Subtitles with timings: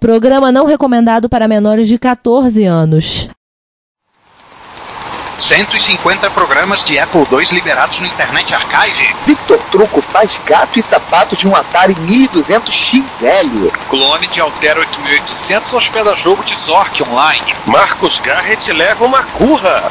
[0.00, 3.28] Programa não recomendado para menores de 14 anos.
[5.38, 9.14] 150 programas de Apple II liberados no Internet Archive.
[9.26, 13.68] Victor Truco faz gato e sapato de um Atari 1200 XL.
[13.90, 17.46] Clone de Altero 8800 hospeda jogo de Zork online.
[17.66, 19.90] Marcos Garrett leva uma curra.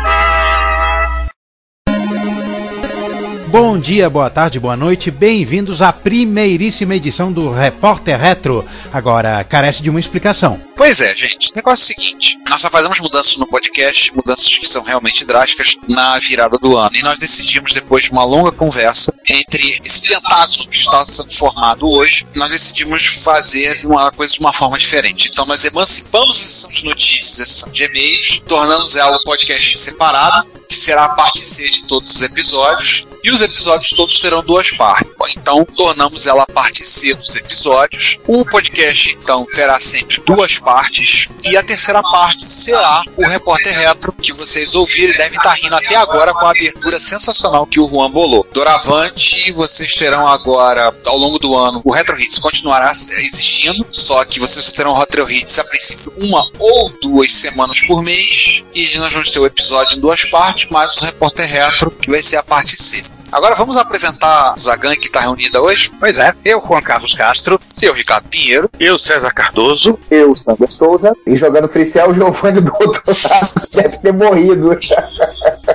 [3.51, 8.65] Bom dia, boa tarde, boa noite, bem-vindos à primeiríssima edição do Repórter Retro.
[8.93, 10.57] Agora, carece de uma explicação.
[10.77, 11.51] Pois é, gente.
[11.51, 15.25] O negócio é o seguinte: nós só fazemos mudanças no podcast, mudanças que são realmente
[15.25, 16.95] drásticas na virada do ano.
[16.95, 21.89] E nós decidimos, depois de uma longa conversa entre esse tentáculo que está sendo formado
[21.89, 25.29] hoje, nós decidimos fazer uma coisa de uma forma diferente.
[25.29, 31.09] Então, nós emancipamos de notícias, sessão de e-mails, tornamos ela um podcast separado será a
[31.09, 35.09] parte C de todos os episódios, e os episódios todos terão duas partes.
[35.37, 38.19] Então, tornamos ela a parte C dos episódios.
[38.27, 44.11] O podcast, então, terá sempre duas partes, e a terceira parte será o Repórter Retro,
[44.13, 47.87] que vocês ouviram e devem estar rindo até agora com a abertura sensacional que o
[47.87, 48.45] Juan bolou.
[48.51, 54.39] Doravante, vocês terão agora, ao longo do ano, o Retro Hits continuará existindo, só que
[54.39, 59.31] vocês terão Retro Hits a princípio uma ou duas semanas por mês, e nós vamos
[59.31, 62.81] ter o episódio em duas partes mais o Repórter Retro, que vai ser a parte
[62.81, 63.13] C.
[63.31, 65.89] Agora vamos apresentar a gangue que está reunida hoje?
[65.99, 67.59] Pois é, eu, Juan Carlos Castro.
[67.81, 68.69] Eu, Ricardo Pinheiro.
[68.77, 69.97] Eu, César Cardoso.
[70.09, 71.13] Eu, Sandro Souza.
[71.25, 74.77] E jogando Friciel, o Giovanni Doutorado deve ter morrido.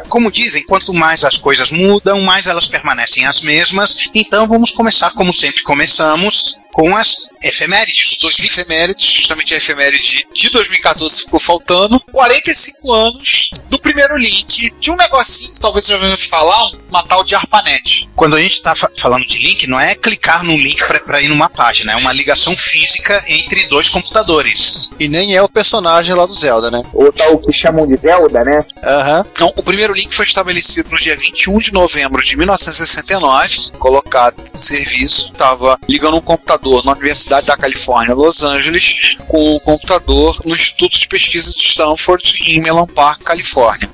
[0.08, 4.10] Como dizem, quanto mais as coisas mudam, mais elas permanecem as mesmas.
[4.14, 8.18] Então vamos começar como sempre começamos, com as efemérides.
[8.20, 11.98] Dois efemérides, justamente a efeméride de 2014 ficou faltando.
[12.12, 17.02] 45 anos do primeiro link de um negocinho que talvez você já ouviu falar, uma
[17.02, 18.08] tal de ARPANET.
[18.14, 21.28] Quando a gente está fa falando de link, não é clicar num link para ir
[21.28, 24.90] numa página, é uma ligação física entre dois computadores.
[24.98, 26.82] E nem é o personagem lá do Zelda, né?
[26.92, 28.64] Ou tal o que chamam de Zelda, né?
[28.82, 29.18] Aham.
[29.18, 29.24] Uhum.
[29.32, 34.58] Então, o primeiro link foi estabelecido no dia 21 de novembro de 1969, colocado em
[34.58, 40.54] serviço, estava ligando um computador na Universidade da Califórnia, Los Angeles, com um computador no
[40.54, 43.88] Instituto de Pesquisa de Stanford, em Menlo Park, Califórnia.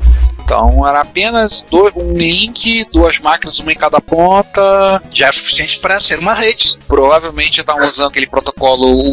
[0.44, 5.02] Então era apenas dois, um link, duas máquinas, uma em cada ponta.
[5.12, 6.78] Já é suficiente para ser uma rede.
[6.86, 9.12] Provavelmente estavam usando aquele protocolo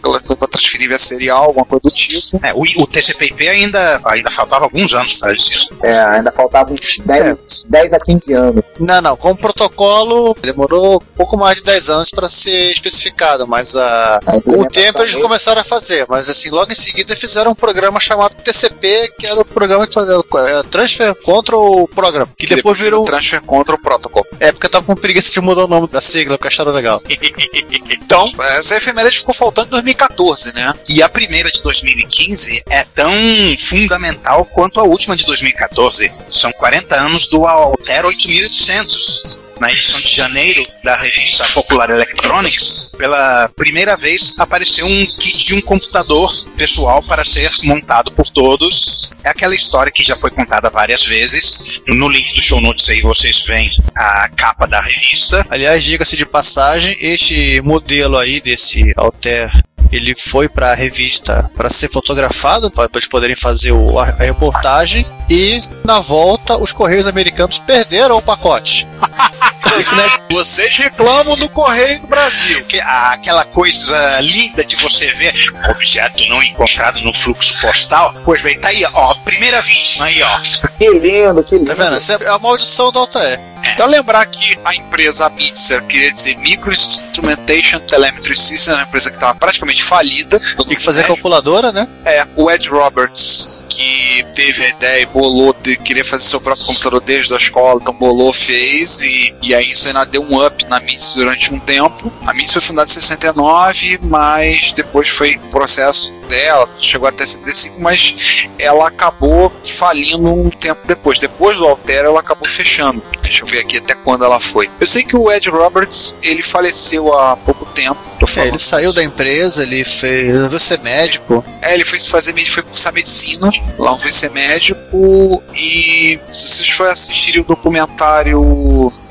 [0.00, 2.40] coisa para transferir via serial, alguma coisa do tipo.
[2.42, 5.72] É, o, o TCP/IP ainda, ainda faltava alguns anos para isso.
[5.82, 7.36] É, ainda faltavam 10, é.
[7.68, 8.64] 10 a 15 anos.
[8.78, 13.76] Não, não, como protocolo demorou um pouco mais de 10 anos para ser especificado, mas
[13.76, 17.52] a, a com o tempo eles começaram a fazer, mas assim, logo em seguida fizeram
[17.52, 20.14] um programa chamado TCP, que era o programa que fazia
[20.48, 22.26] é, Transfer Control Program.
[22.36, 23.04] Que, que depois, depois virou.
[23.04, 24.26] Transfer Control Protocol.
[24.38, 27.02] É, porque eu tava com preguiça de mudar o nome da sigla, porque acharam legal.
[27.90, 30.72] então, essa efeméride ficou faltando em 2014, né?
[30.88, 33.12] E a primeira de 2015 é tão
[33.58, 36.10] fundamental quanto a última de 2014.
[36.28, 43.48] São 40 anos do Altero 8800 na edição de janeiro da revista Popular Electronics, pela
[43.50, 49.10] primeira vez apareceu um kit de um computador pessoal para ser montado por todos.
[49.22, 51.80] É aquela história que já foi contada várias vezes.
[51.86, 55.46] No link do show notes aí vocês veem a capa da revista.
[55.50, 59.50] Aliás, diga-se de passagem, este modelo aí desse Alter
[59.92, 64.22] ele foi para a revista para ser fotografado, para eles poderem fazer o, a, a,
[64.22, 68.86] reportagem, e na volta os Correios americanos perderam o pacote.
[70.30, 72.64] Vocês reclamam do Correio do Brasil.
[72.64, 75.34] Que, aquela coisa linda de você ver
[75.70, 78.14] objeto não encontrado no fluxo postal.
[78.24, 80.40] Pois bem, tá aí, ó, primeira vítima aí, ó.
[80.76, 81.66] Que lindo, que lindo.
[81.66, 81.96] Tá vendo?
[81.96, 83.38] Essa é a maldição da Altair.
[83.62, 83.72] É.
[83.72, 89.16] Então lembrar que a empresa Mitzer, queria dizer Micro Instrumentation Telemetry System, uma empresa que
[89.16, 90.40] estava praticamente falida.
[90.68, 91.84] E que fazia calculadora, né?
[92.04, 96.66] É, o Ed Roberts, que teve a ideia e bolou de querer fazer seu próprio
[96.66, 100.68] computador desde a escola, então bolou, fez, e, e aí isso ainda deu um up
[100.68, 102.12] na MITS durante um tempo.
[102.26, 108.46] A MITS foi fundada em 69, mas depois foi processo dela, chegou até 75, mas
[108.58, 111.18] ela acabou falindo um tempo depois.
[111.18, 113.02] Depois do Altera, ela acabou fechando.
[113.22, 114.70] Deixa eu ver aqui até quando ela foi.
[114.80, 118.00] Eu sei que o Ed Roberts, ele faleceu há pouco tempo.
[118.36, 121.42] É, ele saiu da empresa, ele fez, resolveu ser médico.
[121.62, 126.92] É, ele foi fazer foi cursar medicina, lá foi ser médico e se vocês forem
[126.92, 128.40] assistirem o documentário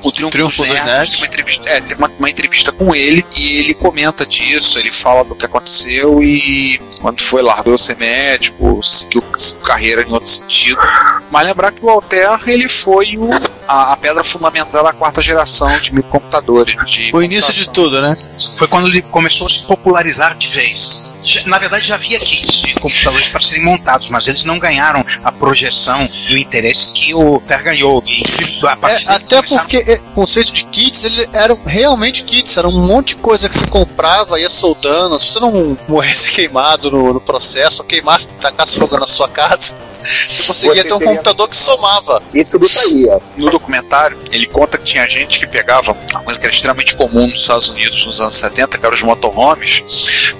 [0.02, 1.12] O Triunfo, Triunfo dos nerds.
[1.12, 4.92] Tem uma entrevista, é, tem uma, uma entrevista com ele e ele comenta disso, ele
[4.92, 9.19] fala do que aconteceu e quando foi largou ser médico, seguiu
[9.66, 10.80] carreira em outro sentido.
[11.32, 13.30] Mas lembrar que o Alter ele foi o,
[13.68, 16.76] a, a pedra fundamental da quarta geração de microcomputadores.
[16.76, 18.14] né, De O início de tudo, né?
[18.58, 21.16] Foi quando ele começou a se popularizar de vez.
[21.24, 25.04] Já- Na verdade, já havia kits de computadores para serem montados, mas eles não ganharam
[25.24, 28.02] a projeção e o interesse que o Per ganhou.
[28.06, 28.24] E
[29.08, 33.10] É, até porque é, o conceito de kits, eles eram realmente kits, era um monte
[33.10, 35.20] de coisa que você comprava, ia soldando.
[35.20, 39.86] Se você não morresse queimado no, no processo, ou queimasse, tacasse fogo na sua casa,
[39.92, 42.22] você conseguia Você ter um teria- computador que somava.
[42.34, 43.20] Isso do Bahia.
[43.38, 47.22] No documentário, ele conta que tinha gente que pegava uma coisa que era extremamente comum
[47.22, 49.84] nos Estados Unidos nos anos 70, que eram os motorhomes.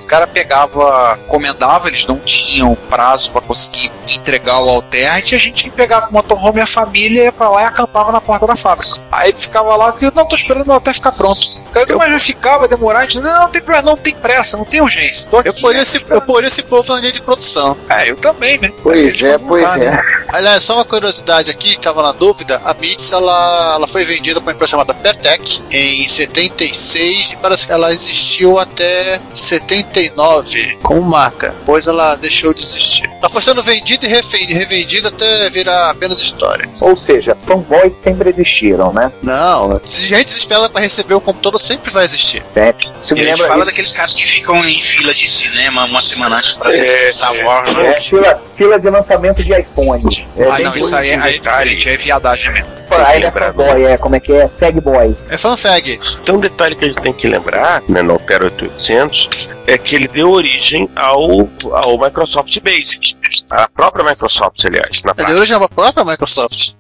[0.02, 5.12] O cara pegava, comendava, eles não tinham prazo para conseguir entregar o Alter.
[5.14, 8.12] Aí tinha gente que pegava o motorhome e a família ia pra lá e acampava
[8.12, 8.98] na porta da fábrica.
[9.12, 11.40] Aí ficava lá, que não, tô esperando o Alter ficar pronto.
[11.70, 13.00] O cara disse, mas vai ficar, vai demorar.
[13.00, 15.30] A gente, não, não tem problema, não tem pressa, não tem urgência.
[15.30, 15.82] Tô aqui, Eu por né?
[15.82, 17.78] esse, eu por esse povo na linha de produção.
[17.90, 18.69] É, eu também, né?
[18.82, 20.00] Pois é, pois é.
[20.32, 24.40] Aliás, só uma curiosidade aqui, que tava na dúvida, a MITS ela, ela foi vendida
[24.40, 31.02] para uma empresa chamada Pertec em 76 e parece que ela existiu até 79 como
[31.02, 33.10] marca, depois ela deixou de existir.
[33.20, 36.70] Ela foi sendo vendida e revendida até virar apenas história.
[36.80, 39.12] Ou seja, fanboys sempre existiram, né?
[39.22, 42.44] Não, se gente desespera para receber o computador sempre vai existir.
[42.54, 42.88] Sempre.
[43.02, 43.72] Isso E me a gente lembra fala isso.
[43.72, 47.34] daqueles caras que ficam em fila de cinema uma semana antes pra ver É, Star
[47.44, 47.98] Wars, né?
[47.98, 50.19] É fila, fila de lançamento de iPhone.
[50.38, 51.24] É Ah, bem não, isso aí, bonito.
[51.26, 52.80] aí é diferente, é viadagem mesmo.
[52.90, 54.48] Pô, Aí é fanboy, é como é que é?
[54.48, 55.16] Fagboy.
[55.30, 56.00] É fanfag.
[56.26, 59.96] Tem um detalhe que a gente tem que lembrar, né, no Opera 8800, é que
[59.96, 61.48] ele deu origem ao,
[61.84, 63.16] ao Microsoft Basic.
[63.52, 65.38] A própria Microsoft, aliás, na É de prática.
[65.38, 66.74] origem da própria Microsoft.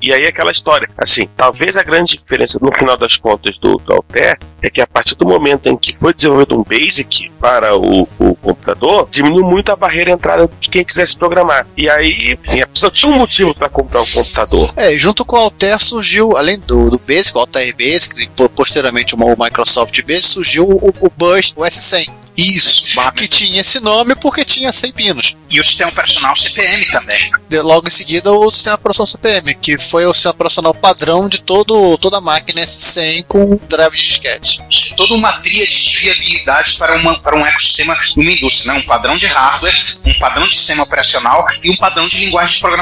[0.00, 3.76] E, e aí aquela história, assim, talvez a grande diferença no final das contas do,
[3.78, 7.76] do Altair é que a partir do momento em que foi desenvolvido um Basic para
[7.76, 11.66] o, o computador, diminuiu muito a barreira de entrada de quem quisesse programar.
[11.76, 14.72] E aí, assim, a pessoa tinha um motivo para comprar um computador.
[14.76, 18.28] É, e junto com o Altair surgiu, além do, do Basic, o Altair Basic, e
[18.28, 22.10] po- posteriormente o Microsoft Basic, surgiu o, o Burst, o S100.
[22.36, 22.84] Isso,
[23.14, 25.36] que tinha esse nome porque tinha 100 pinos.
[25.50, 27.30] E o sistema operacional CPM também.
[27.48, 31.42] De- logo em seguida, o sistema operacional CPM, que foi o sistema operacional padrão de
[31.42, 34.62] todo, toda a máquina S100 com drive de disquete.
[34.96, 38.78] Toda uma tríade de viabilidade para, uma, para um ecossistema numa indústria, né?
[38.80, 39.74] Um padrão de hardware,
[40.04, 42.75] um padrão de sistema operacional e um padrão de linguagem de programação.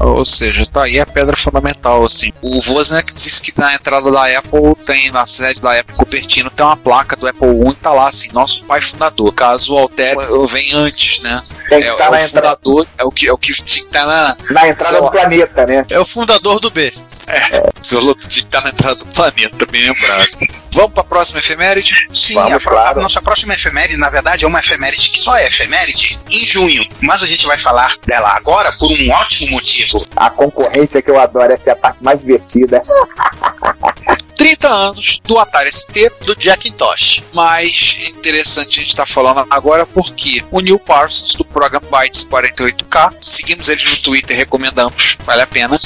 [0.00, 2.30] Ou seja, tá aí a pedra fundamental, assim.
[2.42, 6.64] O Wozniak disse que na entrada da Apple tem, na sede da Apple Cupertino, tem
[6.64, 9.32] uma placa do Apple I e tá lá assim, nosso pai fundador.
[9.32, 10.16] Caso o Alter
[10.48, 11.40] venha antes, né?
[11.68, 13.52] Tem que É, estar é na, o entrada, fundador, é o que, é o que
[13.54, 14.36] tinha que estar na.
[14.50, 15.86] na entrada do planeta, né?
[15.90, 16.92] É o fundador do B.
[17.82, 20.28] Seu tinha que estar na entrada do planeta, bem lembrado.
[20.74, 21.94] Vamos pra próxima efeméride?
[22.12, 22.98] Sim, Vamos, a, pro- claro.
[22.98, 26.84] a nossa próxima efeméride, na verdade, é uma efeméride que só é efeméride em junho.
[27.00, 30.04] Mas a gente vai falar dela agora por um ótimo motivo.
[30.16, 32.82] A concorrência que eu adoro, essa é a parte mais divertida.
[34.44, 37.22] 30 anos do Atari ST, Do Jackintosh.
[37.32, 43.14] mais interessante a gente estar falando agora porque o Neil Parsons do Program Bytes 48K,
[43.22, 45.80] seguimos eles no Twitter, recomendamos, vale a pena,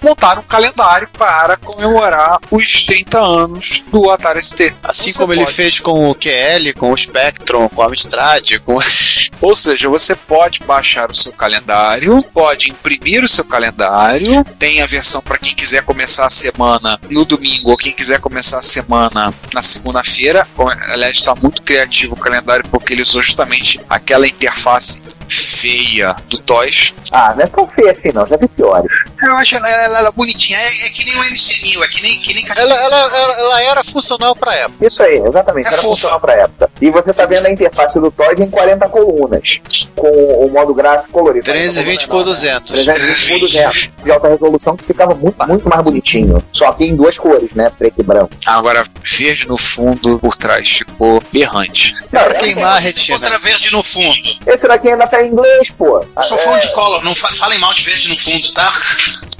[0.00, 4.76] montaram um calendário para comemorar os 30 anos do Atari ST.
[4.84, 8.58] Assim Você como ele pode- fez com o QL, com o Spectrum, com o Amstrad,
[8.64, 8.76] com
[9.40, 14.86] Ou seja, você pode baixar o seu calendário, pode imprimir o seu calendário, tem a
[14.86, 19.32] versão para quem quiser começar a semana no domingo ou quem quiser começar a semana
[19.52, 20.46] na segunda-feira.
[20.90, 26.92] Aliás, está muito criativo o calendário porque ele usou justamente aquela interface feia do Toys.
[27.10, 28.92] Ah, não é tão feio assim não, já vi piores.
[29.24, 30.58] Eu acho ela, ela- ela bonitinha.
[30.58, 33.62] É, é que nem o MC1000, é que nem, que nem ela, ela, ela, ela
[33.62, 34.86] era funcional pra época.
[34.86, 35.88] Isso aí, exatamente, É era fofa.
[35.88, 36.70] funcional pra época.
[36.80, 39.60] E você tá vendo a interface do Toys em 40 colunas,
[39.96, 41.44] com o modo gráfico colorido.
[41.44, 42.70] 320 por 200.
[42.84, 46.42] 320 por 200, de alta resolução que ficava muito, muito mais bonitinho.
[46.52, 48.30] Só que em duas cores, né, preto e branco.
[48.46, 51.92] Agora, verde no fundo, por trás, ficou berrante.
[52.12, 53.16] Não, Pra queimar a retina.
[53.18, 54.18] outra verde no fundo.
[54.46, 56.04] Esse daqui ainda tá em inglês, pô.
[56.16, 58.72] Eu sou É, fã de color, não fa falem mal de verde no fundo, tá?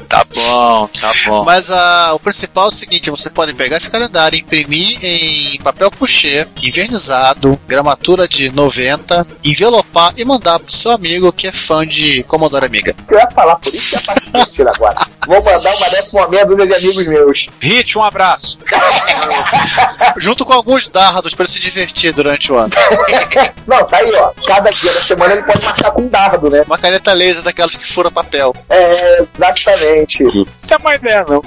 [0.09, 1.45] Tá bom, tá bom.
[1.45, 5.91] Mas ah, o principal é o seguinte: você pode pegar esse calendário, imprimir em papel
[5.91, 12.23] couché, invernizado, gramatura de 90, envelopar e mandar pro seu amigo que é fã de
[12.25, 12.95] Commodore Amiga.
[13.09, 15.15] eu ia falar, por isso que é a divertida agora.
[15.27, 17.49] Vou mandar uma dessa pra uma meia dúzia de amigos meus.
[17.61, 18.59] Hit, um abraço.
[20.19, 22.73] Junto com alguns dardos para se divertir durante o ano.
[23.67, 24.31] Não, tá aí, ó.
[24.47, 26.63] Cada dia da semana ele pode marcar com um dardo, né?
[26.67, 28.55] Uma caneta laser daquelas que fura papel.
[28.69, 29.64] É, exatamente.
[30.35, 31.43] Não tem mais ideia, não.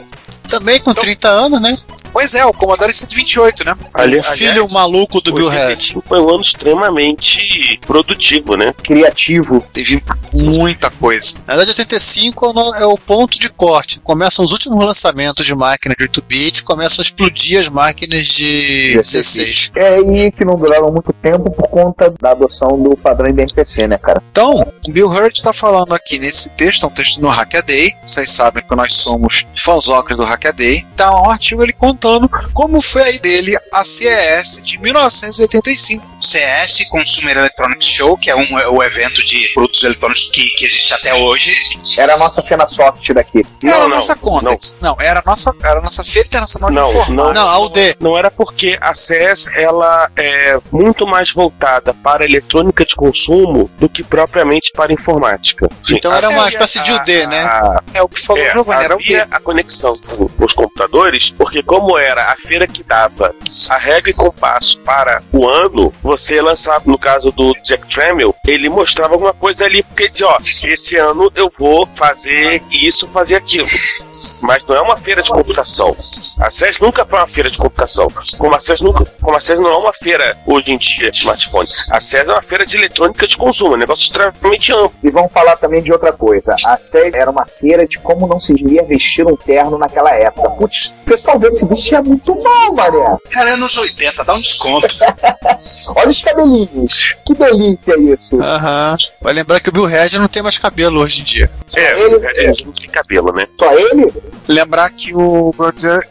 [0.49, 1.75] Também com 30 anos, né?
[2.17, 3.75] Pois é, o Commodore 128, né?
[3.93, 5.99] Ali, o filho maluco do Bill Head.
[6.03, 8.73] Foi um ano extremamente produtivo, né?
[8.73, 9.63] Criativo.
[9.71, 9.99] Teve
[10.33, 11.37] muita coisa.
[11.45, 13.99] Na verdade, 85 é o é o ponto de corte.
[13.99, 18.95] Começam os últimos lançamentos de máquinas de 8 bits, começam a explodir as máquinas de
[18.95, 19.73] 16.
[19.75, 23.99] É, e que não duraram muito tempo por conta da adoção do padrão IBMPC, né,
[23.99, 24.23] cara?
[24.31, 27.93] Então, o Bill Hurt está falando aqui nesse texto, é um texto no Hackaday.
[28.03, 30.83] Vocês sabem que nós somos fãzocas do Hackaday.
[30.95, 32.06] Então, é um artigo ele contando
[32.53, 36.17] como foi aí dele a CES de 1985.
[36.21, 40.65] CS, Consumer Electronics Show, que é um, é o evento de produtos eletrônicos que, que
[40.65, 41.53] existe até hoje.
[41.97, 43.43] Era a nossa Fenasoft daqui.
[43.63, 44.75] Era Não, a não, nossa Contex.
[44.81, 44.95] Não.
[44.99, 47.15] era a nossa, era a nossa Feira Internacional de Não, Informática.
[47.15, 47.95] não, Não, a UD.
[47.99, 53.87] Não era porque a CES ela é muito mais voltada para eletrônica de consumo do
[53.89, 55.69] que propriamente para informática.
[55.81, 57.39] Sim, Então era uma espécie de a- UD, né?
[57.43, 59.35] a- É o que falou É, o Giovanni, era o havia D.
[59.35, 59.93] a conexão
[60.37, 63.33] com os computadores, porque como era a feira que dava
[63.69, 68.69] a regra e compasso para o ano, você lançava, no caso do Jack Tramiel, ele
[68.69, 73.35] mostrava alguma coisa ali, porque ele dizia, ó, esse ano eu vou fazer isso, fazer
[73.35, 73.67] aquilo.
[74.41, 75.95] Mas não é uma feira de computação.
[76.39, 78.07] A SES nunca foi uma feira de computação.
[78.37, 81.17] Como a SES, nunca, como a SES não é uma feira hoje em dia de
[81.17, 81.67] smartphone.
[81.91, 84.93] A SES é uma feira de eletrônica de consumo, um negócio extremamente amplo.
[85.03, 86.55] E vamos falar também de outra coisa.
[86.65, 90.49] A SES era uma feira de como não se devia vestir um terno naquela época.
[90.51, 93.17] Putz, o pessoal vê se vestia muito mal, mané.
[93.31, 94.87] Cara, anos 80, dá um desconto.
[95.95, 97.15] Olha os cabelinhos.
[97.25, 98.41] Que delícia isso.
[98.41, 98.97] Aham.
[99.21, 101.49] Vai lembrar que o Bill Head não tem mais cabelo hoje em dia.
[101.75, 103.45] É, ele- é, não tem cabelo, né?
[103.57, 104.11] Só ele?
[104.47, 105.53] Lembrar que o,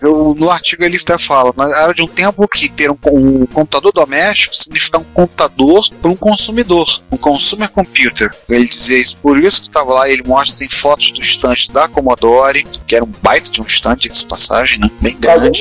[0.03, 3.93] o- no artigo ele até fala, era de um tempo que ter um, um computador
[3.93, 8.31] doméstico significa um computador para um consumidor, um consumer computer.
[8.49, 11.89] Ele dizia isso, por isso que estava lá, ele mostra, tem fotos do stand da
[11.89, 14.91] Commodore, que era um baita de um stand, de passagem, né?
[15.01, 15.56] Bem grande.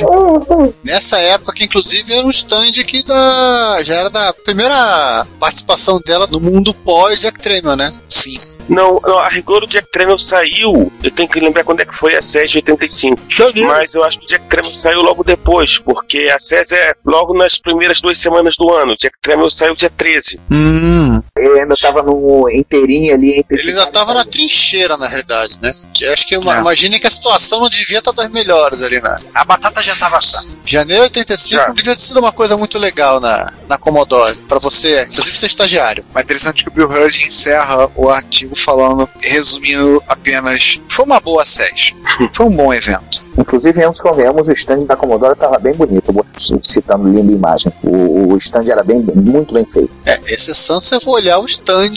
[0.83, 6.27] Nessa época, que inclusive era um stand que da, já era da primeira participação dela
[6.27, 7.93] no mundo pós-Jack Tramiel, né?
[8.09, 8.35] Sim.
[8.67, 10.91] Não, não, a rigor o Jack Tramiel saiu.
[11.03, 13.21] Eu tenho que lembrar quando é que foi a SES de 85.
[13.67, 17.33] Mas eu acho que o Jack Tramiel saiu logo depois, porque a SES é logo
[17.37, 18.93] nas primeiras duas semanas do ano.
[18.93, 20.39] O Jack Tramiel saiu dia 13.
[20.51, 21.21] Hum.
[21.37, 23.59] Ele ainda tava no inteirinho ali entre.
[23.59, 25.71] Ele ainda tava na trincheira, na realidade, né?
[25.93, 26.37] Que acho que É.
[26.37, 29.15] imagine que a situação não devia estar das melhores ali, né?
[29.33, 30.55] A batata já tava assada.
[30.65, 31.67] Janeiro de 85 Já.
[31.67, 35.45] não devia ter sido uma coisa muito legal na, na Commodore, pra você, inclusive ser
[35.47, 36.03] estagiário.
[36.13, 41.45] Mas interessante que o Bill Hurd encerra o artigo falando, resumindo apenas, foi uma boa
[41.45, 41.93] SES.
[42.33, 43.25] Foi um bom evento.
[43.37, 46.13] Inclusive, antes que convenhamos, o stand da Commodore tava bem bonito.
[46.13, 47.71] Vou citando linda imagem.
[47.83, 49.91] O, o stand era bem, muito bem feito.
[50.05, 51.91] É, exceção se você for olhar o stand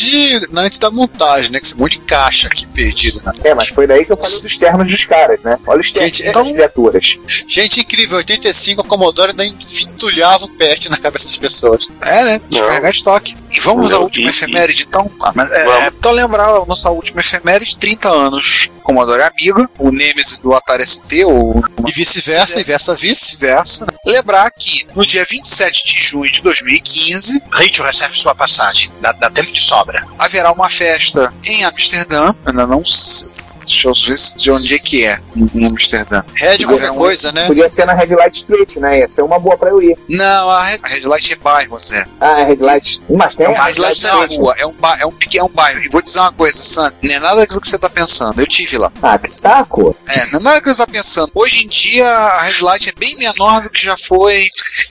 [0.56, 1.60] antes da montagem, né?
[1.60, 3.30] Que um monte de caixa aqui perdido, né?
[3.44, 5.56] É, mas foi daí que eu falei dos ternos dos caras, né?
[5.64, 7.18] Olha os ternos Gente, das então- criaturas.
[7.46, 11.88] Gente, incrível, 85 a Commodore ainda entulhava o pet na cabeça das pessoas.
[12.00, 12.40] É, né?
[12.48, 13.34] Descarregar estoque.
[13.56, 15.08] E vamos Não, à última e- efeméride, então?
[15.28, 15.94] Ah, mas, é, Vamos.
[15.98, 21.24] Então lembrar a nossa última efeméride, 30 anos Commodore Amiga, o Nemesis do Atari ST,
[21.24, 23.36] ou E vice-versa, e versa-vice.
[23.36, 23.86] vice-versa.
[24.04, 28.90] Lembrar que no dia 27 de junho de 2015 Rachel recebe sua passagem.
[29.00, 30.06] Dá, dá tempo de sobra.
[30.18, 32.34] haverá uma festa em Amsterdã.
[32.46, 35.20] Ainda não sei, deixa eu ver de onde é que é
[35.54, 36.22] em Amsterdã.
[36.34, 37.46] Red qualquer coisa, né?
[37.46, 39.00] Podia ser na Red Light Street, né?
[39.00, 39.98] Ia ser uma boa pra eu ir.
[40.08, 42.04] Não, a Red, a Red Light é bairro, Zé.
[42.20, 43.02] Ah, é Red Light.
[43.10, 45.46] Mas tem É uma um Red Light na rua, é um, ba é, um pequeno,
[45.46, 45.82] é um bairro.
[45.82, 48.40] E vou dizer uma coisa, Sam, não é nada daquilo que você tá pensando.
[48.40, 48.92] Eu tive lá.
[49.02, 49.96] Ah, que saco.
[50.08, 51.30] É, não é nada que você tá pensando.
[51.34, 54.48] Hoje em dia a Red Light é bem menor do que já foi.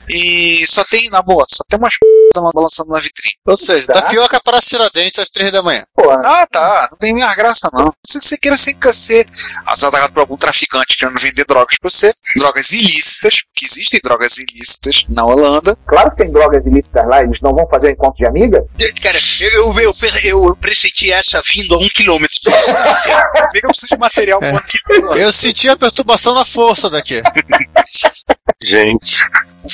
[0.10, 3.34] E só tem, na boa, só tem umas p balançando na vitrine.
[3.46, 4.08] Ou seja, tá Tá.
[4.08, 5.82] pior que a Praça Tiradentes às três da manhã.
[5.96, 6.20] Porra.
[6.24, 6.88] Ah, tá.
[6.92, 7.92] Não tem minha graça, não.
[8.06, 9.26] Se você queira sem ser
[9.66, 15.06] atacado por algum traficante querendo vender drogas pra você, drogas ilícitas, porque existem drogas ilícitas
[15.10, 15.78] na Holanda.
[15.88, 18.64] Claro que tem drogas ilícitas lá, eles não vão fazer um encontro de amiga?
[19.02, 19.92] Cara, eu, eu,
[20.24, 23.28] eu, eu pressenti essa vindo a um quilômetro de distância.
[23.32, 24.52] Por que eu preciso de material É.
[24.52, 24.78] quanto que
[25.20, 27.22] Eu senti a perturbação na força daqui.
[28.64, 29.24] Gente,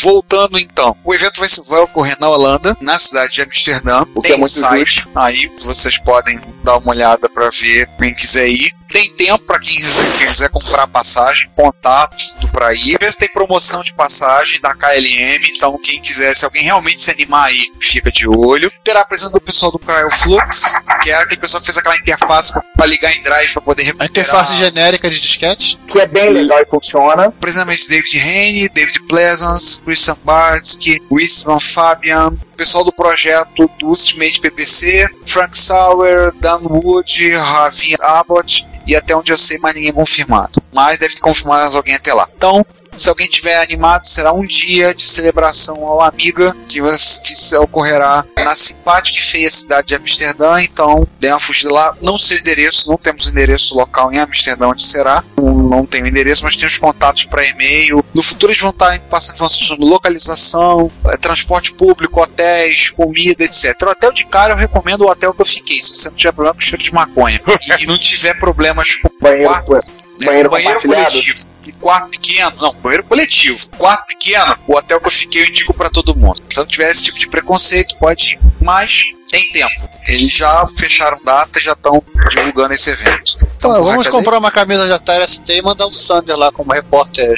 [0.01, 4.03] Voltando então, o evento vai, vai ocorrer na Holanda, na cidade de Amsterdã.
[4.15, 7.87] O que Tem é muito um site aí vocês podem dar uma olhada para ver
[7.99, 8.73] quem quiser ir.
[8.93, 12.15] Tem tempo para quem quiser- comprar passagem, contato
[12.51, 12.93] para ir.
[12.95, 17.09] Às vezes tem promoção de passagem da KLM, então quem quiser, se alguém realmente se
[17.11, 18.71] animar aí, fica de olho.
[18.83, 22.53] Terá a presença do pessoal do Cryoflux, que é aquele pessoal que fez aquela interface
[22.75, 24.09] para ligar em drive para poder A recuperar.
[24.09, 25.79] interface genérica de disquete.
[25.87, 27.31] Que é bem legal e funciona.
[27.31, 35.07] precisamente David Haney, David Pleasance, Christian Bartsky, Winston Fabian, pessoal do projeto do Ultimate PPC,
[35.25, 40.61] Frank Sauer, Dan Wood, Ravi Abbott e até onde eu sei mais ninguém confirmado.
[40.71, 42.27] Mas deve ter confirmado mais alguém até lá.
[42.35, 42.65] Então,
[42.97, 48.55] Se alguém tiver animado, será um dia de celebração ao Amiga, que, que ocorrerá na
[48.55, 50.61] simpática e feia cidade de Amsterdã.
[50.61, 51.95] Então, dê uma fugida lá.
[52.01, 55.23] Não sei o endereço, não temos endereço local em Amsterdã onde será.
[55.37, 58.03] Não, não tenho endereço, mas temos contatos para e-mail.
[58.13, 63.75] No futuro eles vão estar passando informações sobre localização, eh, transporte público, hotéis, comida, etc.
[63.83, 66.31] O hotel de cara eu recomendo o hotel que eu fiquei, se você não tiver
[66.31, 67.41] problema com cheiro de maconha.
[67.79, 71.11] e não tiver problemas com Banheiro, quarto, é, banheiro banheiro compartilhado.
[71.11, 75.47] coletivo e quarto pequeno, não, banheiro coletivo, quarto pequeno, o hotel que eu fiquei eu
[75.47, 76.41] indico pra todo mundo.
[76.49, 79.89] Se não tiver esse tipo de preconceito, pode ir, mas tem tempo.
[80.07, 83.37] Eles já fecharam data e já estão divulgando esse evento.
[83.55, 87.33] Então, vamos comprar uma camisa de Atari ST e mandar o Sander lá como repórter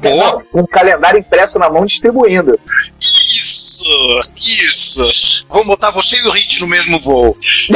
[0.00, 0.44] Boa.
[0.52, 2.60] com um calendário impresso na mão distribuindo.
[3.80, 5.46] Isso, isso.
[5.48, 7.36] Vamos botar você e o Hit no mesmo voo.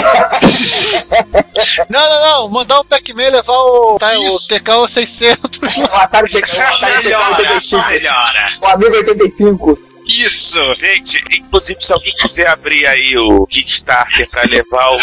[1.88, 2.48] Não, não, não.
[2.50, 5.44] Mandar o Pac-Man levar o, tá, o TK 600.
[5.74, 7.88] O Atari TK, o Atari TK Melhora, 85.
[7.88, 8.58] melhora.
[8.60, 9.78] O amigo 85.
[10.06, 10.74] Isso.
[10.78, 14.98] Gente, inclusive se alguém quiser abrir aí o Kickstarter pra levar o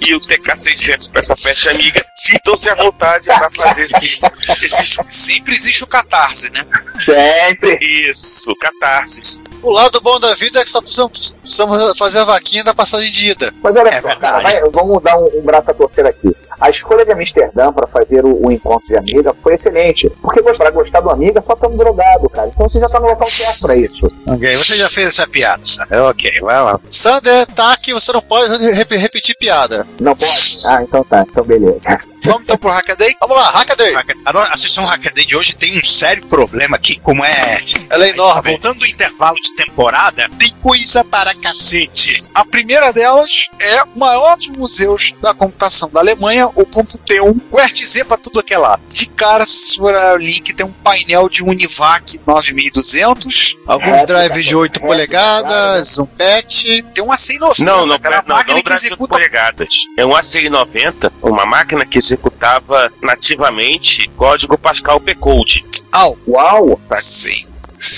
[0.00, 4.20] e o TK600 pra essa festa amiga, sintam-se à vontade pra fazer esse,
[4.64, 6.64] esse Sempre existe o catarse, né?
[6.98, 7.78] Sempre.
[7.80, 9.20] isso, catarse.
[9.62, 13.10] O lado bom da vida é que só precisamos, precisamos fazer a vaquinha da passagem
[13.12, 13.52] de ida.
[13.62, 14.20] Mas olha É só, verdade.
[14.20, 16.34] cara, vai- vamos dar um, um braço a torcer aqui.
[16.60, 20.08] A escolha de Amsterdã para fazer o, o encontro de amiga foi excelente.
[20.22, 22.48] Porque para gostar do amiga só estamos drogado, cara.
[22.48, 24.06] Então você já tá no local certo pra isso.
[24.30, 25.96] Ok, você já fez essa piada, sabe?
[25.96, 26.80] Ok, vai lá.
[26.88, 29.86] Sander, tá aqui, você não pode rep- repetir piada.
[30.00, 30.58] Não pode?
[30.66, 31.24] Ah, então tá.
[31.28, 31.98] Então beleza.
[32.24, 33.14] Vamos então pro Hackaday?
[33.20, 33.94] Vamos lá, Hackaday.
[34.24, 37.60] Agora, a sessão Hackaday de hoje tem um sério problema aqui, como é.
[37.90, 38.50] Ela é enorme.
[38.52, 42.22] Voltando do intervalo de temporada, tem coisa para cacete.
[42.34, 47.58] A primeira delas é o maior dos museus da computação da Alemanha, o Computeu com
[47.58, 48.82] RTZ pra tudo que é lado.
[48.88, 54.44] De cara, se for o link, tem um painel de Univac 9200, Alguns É, drives
[54.44, 56.64] de 8 é, polegadas, um patch.
[56.94, 59.68] tem um AC90, Não, não, cara, não, não drive de executa polegadas.
[59.96, 65.64] É um ACI-90, uma máquina que executava nativamente código Pascal P-Code.
[65.92, 66.18] Au.
[66.26, 66.80] Uau!
[67.00, 67.40] sem,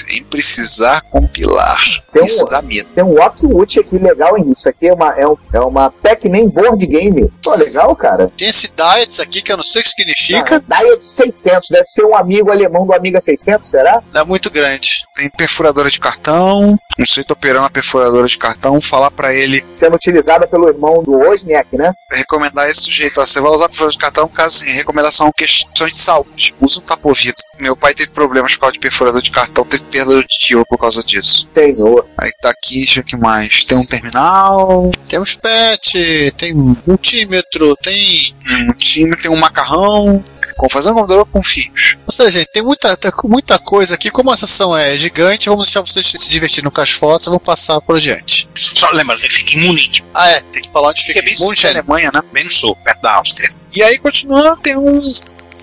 [0.07, 1.81] sem precisar compilar.
[2.13, 2.89] Tem um- medo.
[2.95, 4.51] Tem um aqui legal, hein?
[4.51, 7.31] Isso aqui é uma, é um, é uma Pac-Man board game.
[7.43, 8.31] Pô, legal, cara.
[8.37, 10.63] Tem esse Diets aqui que eu não sei o que significa.
[10.71, 11.69] Ah, Diet 600.
[11.71, 14.03] Deve ser um amigo alemão do Amiga 600, será?
[14.13, 15.05] Não é muito grande.
[15.15, 19.97] Tem perfuradora de cartão, um sujeito operando a perfuradora de cartão, falar pra ele Sendo
[19.97, 21.93] utilizada pelo irmão do Wozniak, né?
[22.13, 23.21] recomendar esse sujeito.
[23.21, 26.55] Ó, você vai usar a perfuradora de cartão caso assim, recomendação questões de saúde.
[26.61, 27.35] Usa um tapa-ouvido.
[27.59, 31.03] Meu pai teve problemas por causa de perfurador de cartão, teve perda auditiva por causa
[31.03, 31.49] disso.
[31.55, 32.07] Senhor.
[32.19, 33.65] Aí tá aqui, deixa eu ver o que mais.
[33.65, 35.95] Tem um terminal, Temos patch,
[36.37, 36.55] tem
[36.87, 38.35] multímetro, tem.
[38.69, 40.23] um time, tem um macarrão.
[40.57, 41.99] Como fazer um computador com fios.
[42.07, 44.11] Ou seja, gente, tem muita, tem muita coisa aqui.
[44.11, 47.45] Como a sessão é gigante, vamos deixar vocês se divertirem com as fotos e vamos
[47.45, 48.49] passar por diante.
[48.55, 51.21] Só lembra, ele fica em Munique, Ah, é, tem que falar onde fica.
[51.23, 52.23] Fica bem da Alemanha, né?
[52.33, 53.51] bem no sul, perto da Áustria.
[53.75, 54.83] E aí, continuando, tem um,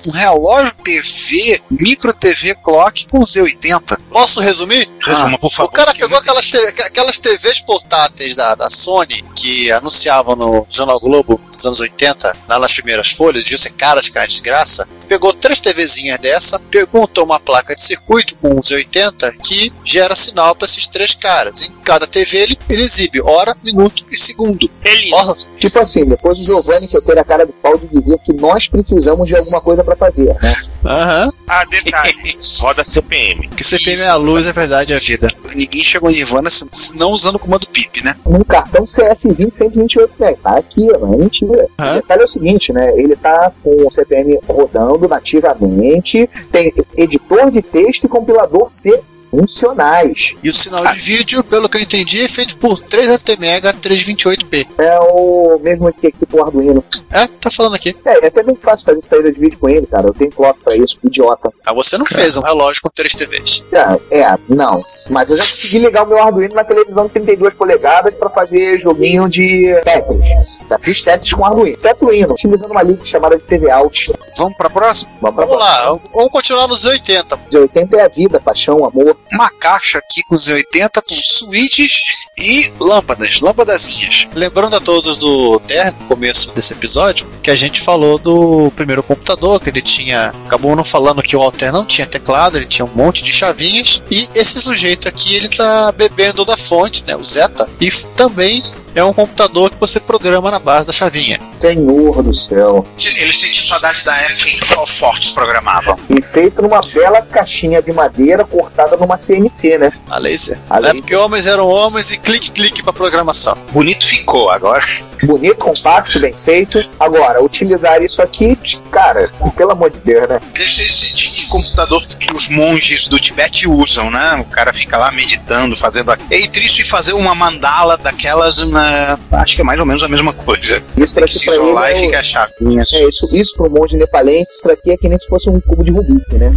[0.07, 3.97] um relógio TV, micro TV clock com Z80.
[4.11, 4.87] Posso resumir?
[5.01, 5.69] Resuma, por favor.
[5.69, 10.99] O cara pegou aquelas, te- aquelas TVs portáteis da, da Sony que anunciavam no Jornal
[10.99, 14.87] Globo nos anos 80, lá nas primeiras folhas, deviam ser caras, cara, de graça.
[15.07, 20.55] Pegou três TVzinhas dessa, perguntou uma placa de circuito com um Z80 que gera sinal
[20.55, 21.69] para esses três caras.
[21.69, 24.69] Em cada TV ele, ele exibe hora, minuto e segundo.
[24.83, 25.09] Ele
[25.57, 28.33] Tipo assim, depois o Giovanni que eu ter a cara de pau de dizer que
[28.33, 30.55] nós precisamos de alguma coisa pra fazer, né?
[30.85, 31.27] Aham.
[31.47, 32.37] Ah, detalhe.
[32.59, 33.47] Roda CPM.
[33.49, 35.27] Que CPM é a luz, é verdade, é a vida.
[35.55, 38.15] Ninguém chegou em Nirvana se não usando o comando PIP, né?
[38.25, 40.37] Num cartão CFzinho de 128 MB.
[40.41, 41.67] Tá aqui, não é mentira.
[41.79, 41.91] Hã?
[41.91, 42.93] O detalhe é o seguinte, né?
[42.97, 49.01] Ele tá com o CPM rodando nativamente, tem editor de texto e compilador C
[49.33, 50.35] funcionais.
[50.43, 54.67] E o sinal de vídeo, pelo que eu entendi, é feito por 3 ATmega 328p.
[54.77, 56.83] É o mesmo que aqui pro Arduino.
[57.09, 57.95] É, tá falando aqui.
[58.05, 60.07] É, é até bem fácil fazer saída de vídeo com ele, cara.
[60.07, 61.51] Eu tenho clock pra isso, idiota.
[61.65, 63.65] Ah, você não fez um relógio com três TVs.
[63.71, 64.77] É, é, não.
[65.09, 68.79] Mas eu já consegui ligar o meu Arduino na televisão de 32 polegadas pra fazer
[68.79, 70.59] joguinho de Tetris.
[70.69, 71.77] Já fiz Tetris com Arduino.
[71.77, 74.13] Tetuino, utilizando uma liga chamada de TV Out.
[74.37, 75.11] Vamos pra próxima?
[75.19, 77.39] Vamos pra Vamos lá, vamos continuar nos 80.
[77.53, 79.17] 80 é a vida, paixão, amor.
[79.33, 81.93] Uma caixa aqui com Z80 com switches
[82.37, 84.27] e lâmpadas, lâmpadazinhas.
[84.35, 89.01] Lembrando a todos do Terno, no começo desse episódio, que a gente falou do primeiro
[89.01, 90.27] computador, que ele tinha.
[90.45, 94.03] Acabou não falando que o Alter não tinha teclado, ele tinha um monte de chavinhas.
[94.11, 97.15] E esse sujeito aqui, ele tá bebendo da fonte, né?
[97.15, 97.67] O Zeta.
[97.81, 98.61] E também
[98.95, 101.37] é um computador que você programa na base da chavinha.
[101.57, 102.85] Senhor do céu.
[103.17, 105.97] Eles sentiam saudade da época em que só os fortes programavam.
[106.09, 109.91] E feito numa bela caixinha de madeira cortada numa CNC, né?
[110.09, 110.59] A laser.
[110.69, 110.91] A Na laser.
[110.95, 113.57] época que homens eram homens e clique-clique pra programação.
[113.71, 114.83] Bonito ficou agora.
[115.23, 116.83] Bonito, compacto, bem feito.
[116.99, 118.57] Agora, utilizar isso aqui,
[118.91, 120.39] cara, pelo amor de Deus, né?
[120.55, 124.35] Esse, esse tipo de computador que os monges do Tibete usam, né?
[124.35, 126.11] O cara fica lá meditando, fazendo.
[126.29, 128.57] É triste e fazer uma mandala daquelas.
[128.67, 128.82] Na...
[129.31, 130.81] Acho que é mais ou menos a mesma coisa.
[130.97, 132.93] Isso Tem que se isolar é, e ficar chavinhas.
[132.93, 135.83] é isso, isso pro monge nepalense, isso daqui é que nem se fosse um cubo
[135.83, 136.51] de Rubik, né?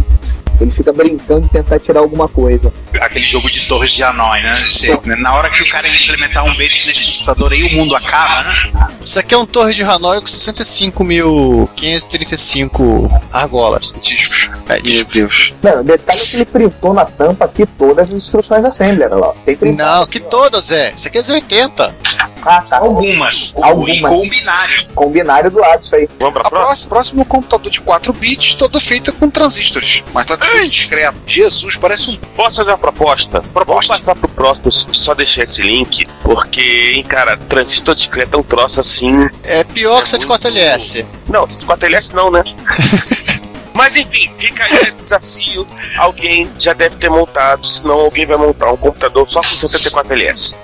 [0.59, 2.73] Ele fica brincando de tentar tirar alguma coisa.
[2.99, 4.53] Aquele jogo de torres de Hanoi, né?
[4.53, 8.49] Esse- na hora que o cara implementar um basic nesse computador aí, o mundo acaba,
[8.49, 8.89] né?
[8.99, 13.93] Isso aqui é um torre de Hanoi com 65.535 argolas.
[14.01, 14.49] Discos.
[14.69, 15.13] É, Meu discos.
[15.15, 15.53] Deus.
[15.63, 19.09] Não, o detalhe é que ele printou na tampa aqui todas as instruções da Assembler,
[19.13, 19.33] lá.
[19.77, 20.91] Não, que todas é.
[20.91, 21.93] Isso aqui é Z80.
[22.45, 22.77] Ah, tá.
[22.77, 23.55] Algumas.
[23.61, 23.97] Algumas.
[23.97, 24.87] E com binário.
[24.95, 26.07] Com binário do lado, isso aí.
[26.19, 26.65] Vamos pra A próxima?
[26.67, 30.03] próxima, próximo computador de 4 bits, todo feito com transistores.
[30.13, 31.17] Mas tá tudo discreto.
[31.25, 32.17] Jesus, parece um.
[32.35, 33.43] Posso fazer uma proposta?
[33.53, 38.43] Vamos passar pro próximo, só deixar esse link, porque, hein, cara, transistor discreto é um
[38.43, 39.29] troço assim.
[39.45, 41.15] É pior que É 74LS.
[41.27, 42.43] Não, 4LS não, né?
[43.75, 45.67] Mas enfim, fica aí o desafio.
[45.97, 50.55] Alguém já deve ter montado, senão alguém vai montar um computador só com 74LS.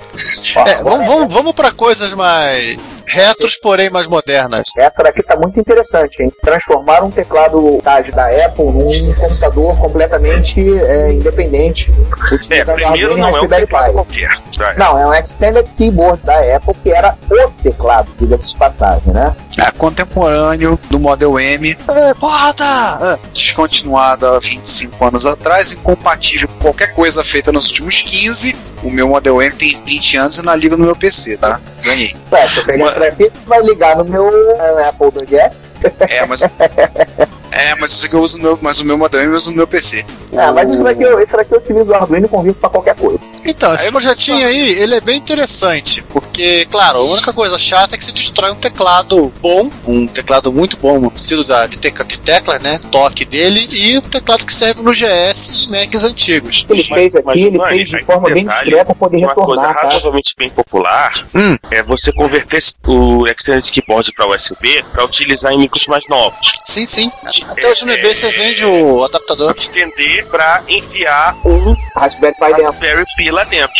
[0.66, 4.64] É, vamos, vamos, vamos pra coisas mais retros, porém mais modernas.
[4.76, 6.32] Essa daqui tá muito interessante, hein?
[6.42, 11.92] Transformar um teclado TAG da Apple num computador completamente é, independente,
[12.30, 13.92] É, utilizando primeiro não é um teclado Pi.
[13.92, 14.38] qualquer.
[14.56, 14.74] tá?
[14.76, 19.34] Não, é um Extended Keyboard da Apple, que era o teclado, diga-se passagem, né?
[19.58, 23.18] É contemporâneo do Model M, É, porrada!
[23.32, 28.56] descontinuado há 25 anos atrás, incompatível com qualquer coisa feita nos últimos 15.
[28.82, 31.58] O meu Model M tem 20 anos e não liga no meu PC, tá?
[31.84, 32.14] Ganhei.
[32.30, 35.72] Ué, se eu pegar você vai ligar no meu é, Apple 2S.
[36.08, 36.42] É, mas.
[37.56, 39.50] É, mas sei que eu uso no meu, mas o meu Model M eu uso
[39.50, 40.18] no meu PC.
[40.36, 42.96] Ah, mas isso daqui, eu, esse daqui eu utilizo o Arduino e convivo pra qualquer
[42.96, 43.24] coisa.
[43.46, 47.98] Então, esse projetinho aí, ele é bem interessante, porque, claro, a única coisa chata é
[47.98, 52.04] que se destrói um teclado bom, um teclado muito bom, no estilo da, de, tecla,
[52.04, 56.66] de tecla, né, toque dele, e um teclado que serve no GS e Macs antigos.
[56.68, 59.34] Ele Mas- fez aqui, mas, ele fez de aí forma bem discreta pra poder Uma
[59.34, 59.82] coisa retornar, tá?
[59.82, 61.56] razoavelmente bem popular Hum.
[61.70, 66.38] é você converter o Extended Keyboard para USB para utilizar em micros mais novos.
[66.64, 67.10] Sim, sim.
[67.50, 69.54] Até hoje no eBay você vende o adaptador.
[69.56, 72.64] Estender para enfiar um Raspberry Pi dentro.
[72.64, 73.74] Raspberry Pi lá dentro.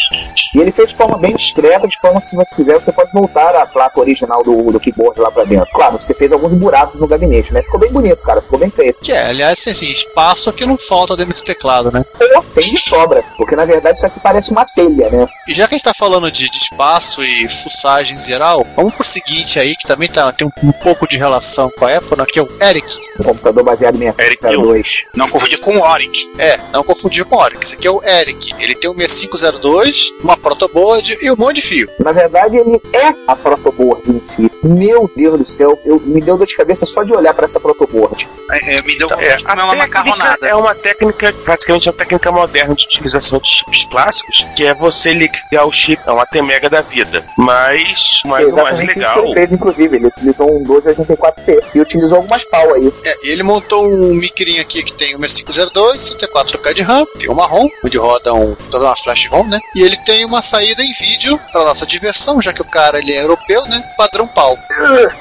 [0.54, 3.12] E ele fez de forma bem discreta, de forma que se você quiser, você pode
[3.12, 5.68] voltar a placa original do, do keyboard lá pra dentro.
[5.72, 9.00] Claro, você fez alguns buracos no gabinete, mas ficou bem bonito, cara, ficou bem feito.
[9.02, 12.04] Que é, aliás, assim, espaço que não falta dentro desse teclado, né?
[12.36, 15.26] Ou tem de sobra, porque na verdade isso aqui parece uma telha, né?
[15.48, 18.94] E já que a gente tá falando de, de espaço e fuçagem em geral, vamos
[18.94, 22.16] pro seguinte aí, que também tá, tem um, um pouco de relação com a Apple,
[22.16, 22.96] né, que é o Eric.
[23.18, 25.04] Um computador baseado em Eric 6502.
[25.14, 26.30] Não confundir com o Oric.
[26.38, 27.64] É, não confundir com o Oric.
[27.64, 28.54] Esse aqui é o Eric.
[28.58, 31.88] Ele tem um 6502, uma protoboard e um monte de fio.
[31.98, 34.50] Na verdade, ele é a protoboard em si.
[34.62, 37.60] Meu Deus do céu, eu, me deu dor de cabeça só de olhar pra essa
[37.60, 38.28] protoboard.
[38.50, 40.46] É, é, me deu É, vontade de comer uma técnica macarronada.
[40.48, 45.12] é uma técnica, praticamente uma técnica moderna de utilização de chips clássicos, que é você
[45.12, 47.24] ligar o chip a uma T-Mega da vida.
[47.36, 49.24] Mas, mas o mais Exatamente isso que legal.
[49.24, 49.96] ele fez, inclusive.
[49.96, 52.92] Ele utilizou um 1284P e utilizou algumas pau aí.
[53.04, 57.34] É, ele montou um micrinho aqui que tem um 6502, 64K de RAM, tem um
[57.34, 59.58] marrom, onde roda um, uma flash ROM, né?
[59.76, 63.12] E ele tem uma saída em vídeo, para nossa diversão, já que o cara ele
[63.12, 63.82] é europeu, né?
[63.96, 64.56] Padrão pau.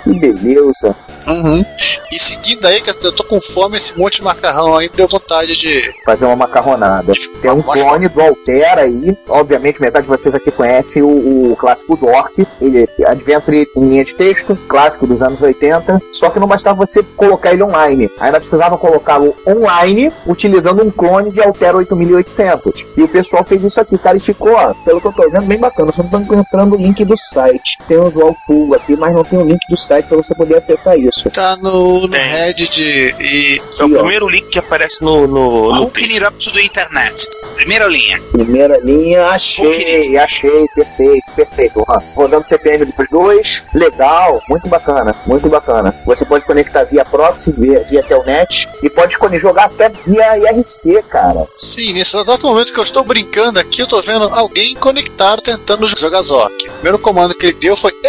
[0.03, 0.95] Que beleza.
[1.27, 1.63] Uhum.
[2.11, 5.55] E seguindo aí, que eu tô com fome, esse monte de macarrão aí deu vontade
[5.55, 5.93] de.
[6.05, 7.13] Fazer uma macarronada.
[7.41, 9.17] Tem um clone do Altera aí.
[9.27, 12.45] Obviamente, metade de vocês aqui conhece o, o clássico Zork.
[12.61, 16.01] Ele é Adventure em linha de texto, clássico dos anos 80.
[16.11, 18.09] Só que não bastava você colocar ele online.
[18.19, 22.85] Ainda precisava colocá-lo online utilizando um clone de Altera 8800.
[22.95, 25.45] E o pessoal fez isso aqui, cara, e ficou, ó, pelo que eu tô vendo,
[25.45, 25.91] bem bacana.
[25.91, 27.77] Só não tô encontrando o link do site.
[27.87, 30.55] Tem o Visual Tool aqui, mas não tem o link do site pra você poder
[30.55, 31.29] acessar isso.
[31.31, 32.13] Tá no, no.
[32.13, 32.81] Reddit
[33.19, 33.61] e.
[33.79, 33.99] É o ó.
[33.99, 35.27] primeiro link que aparece no.
[35.27, 37.27] no, no Hooking it up to the internet.
[37.55, 38.21] Primeira linha.
[38.31, 41.83] Primeira linha, achei, achei, perfeito, perfeito.
[41.87, 45.93] Ó, Rodando CPM dos dois, legal, muito bacana, muito bacana.
[46.05, 51.03] Você pode conectar via proxy, via, via telnet e pode escolher jogar até via IRC,
[51.09, 51.47] cara.
[51.55, 55.87] Sim, nesse exato momento que eu estou brincando aqui, eu tô vendo alguém conectado tentando
[55.87, 56.69] jogar Zork.
[56.69, 57.93] O primeiro comando que ele deu foi.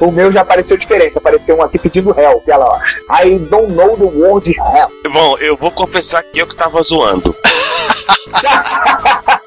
[0.00, 3.24] O meu já apareceu diferente, apareceu um aqui pedindo help, olha lá, ó.
[3.24, 4.92] I don't know the word help.
[5.12, 7.34] Bom, eu vou confessar que eu que tava zoando.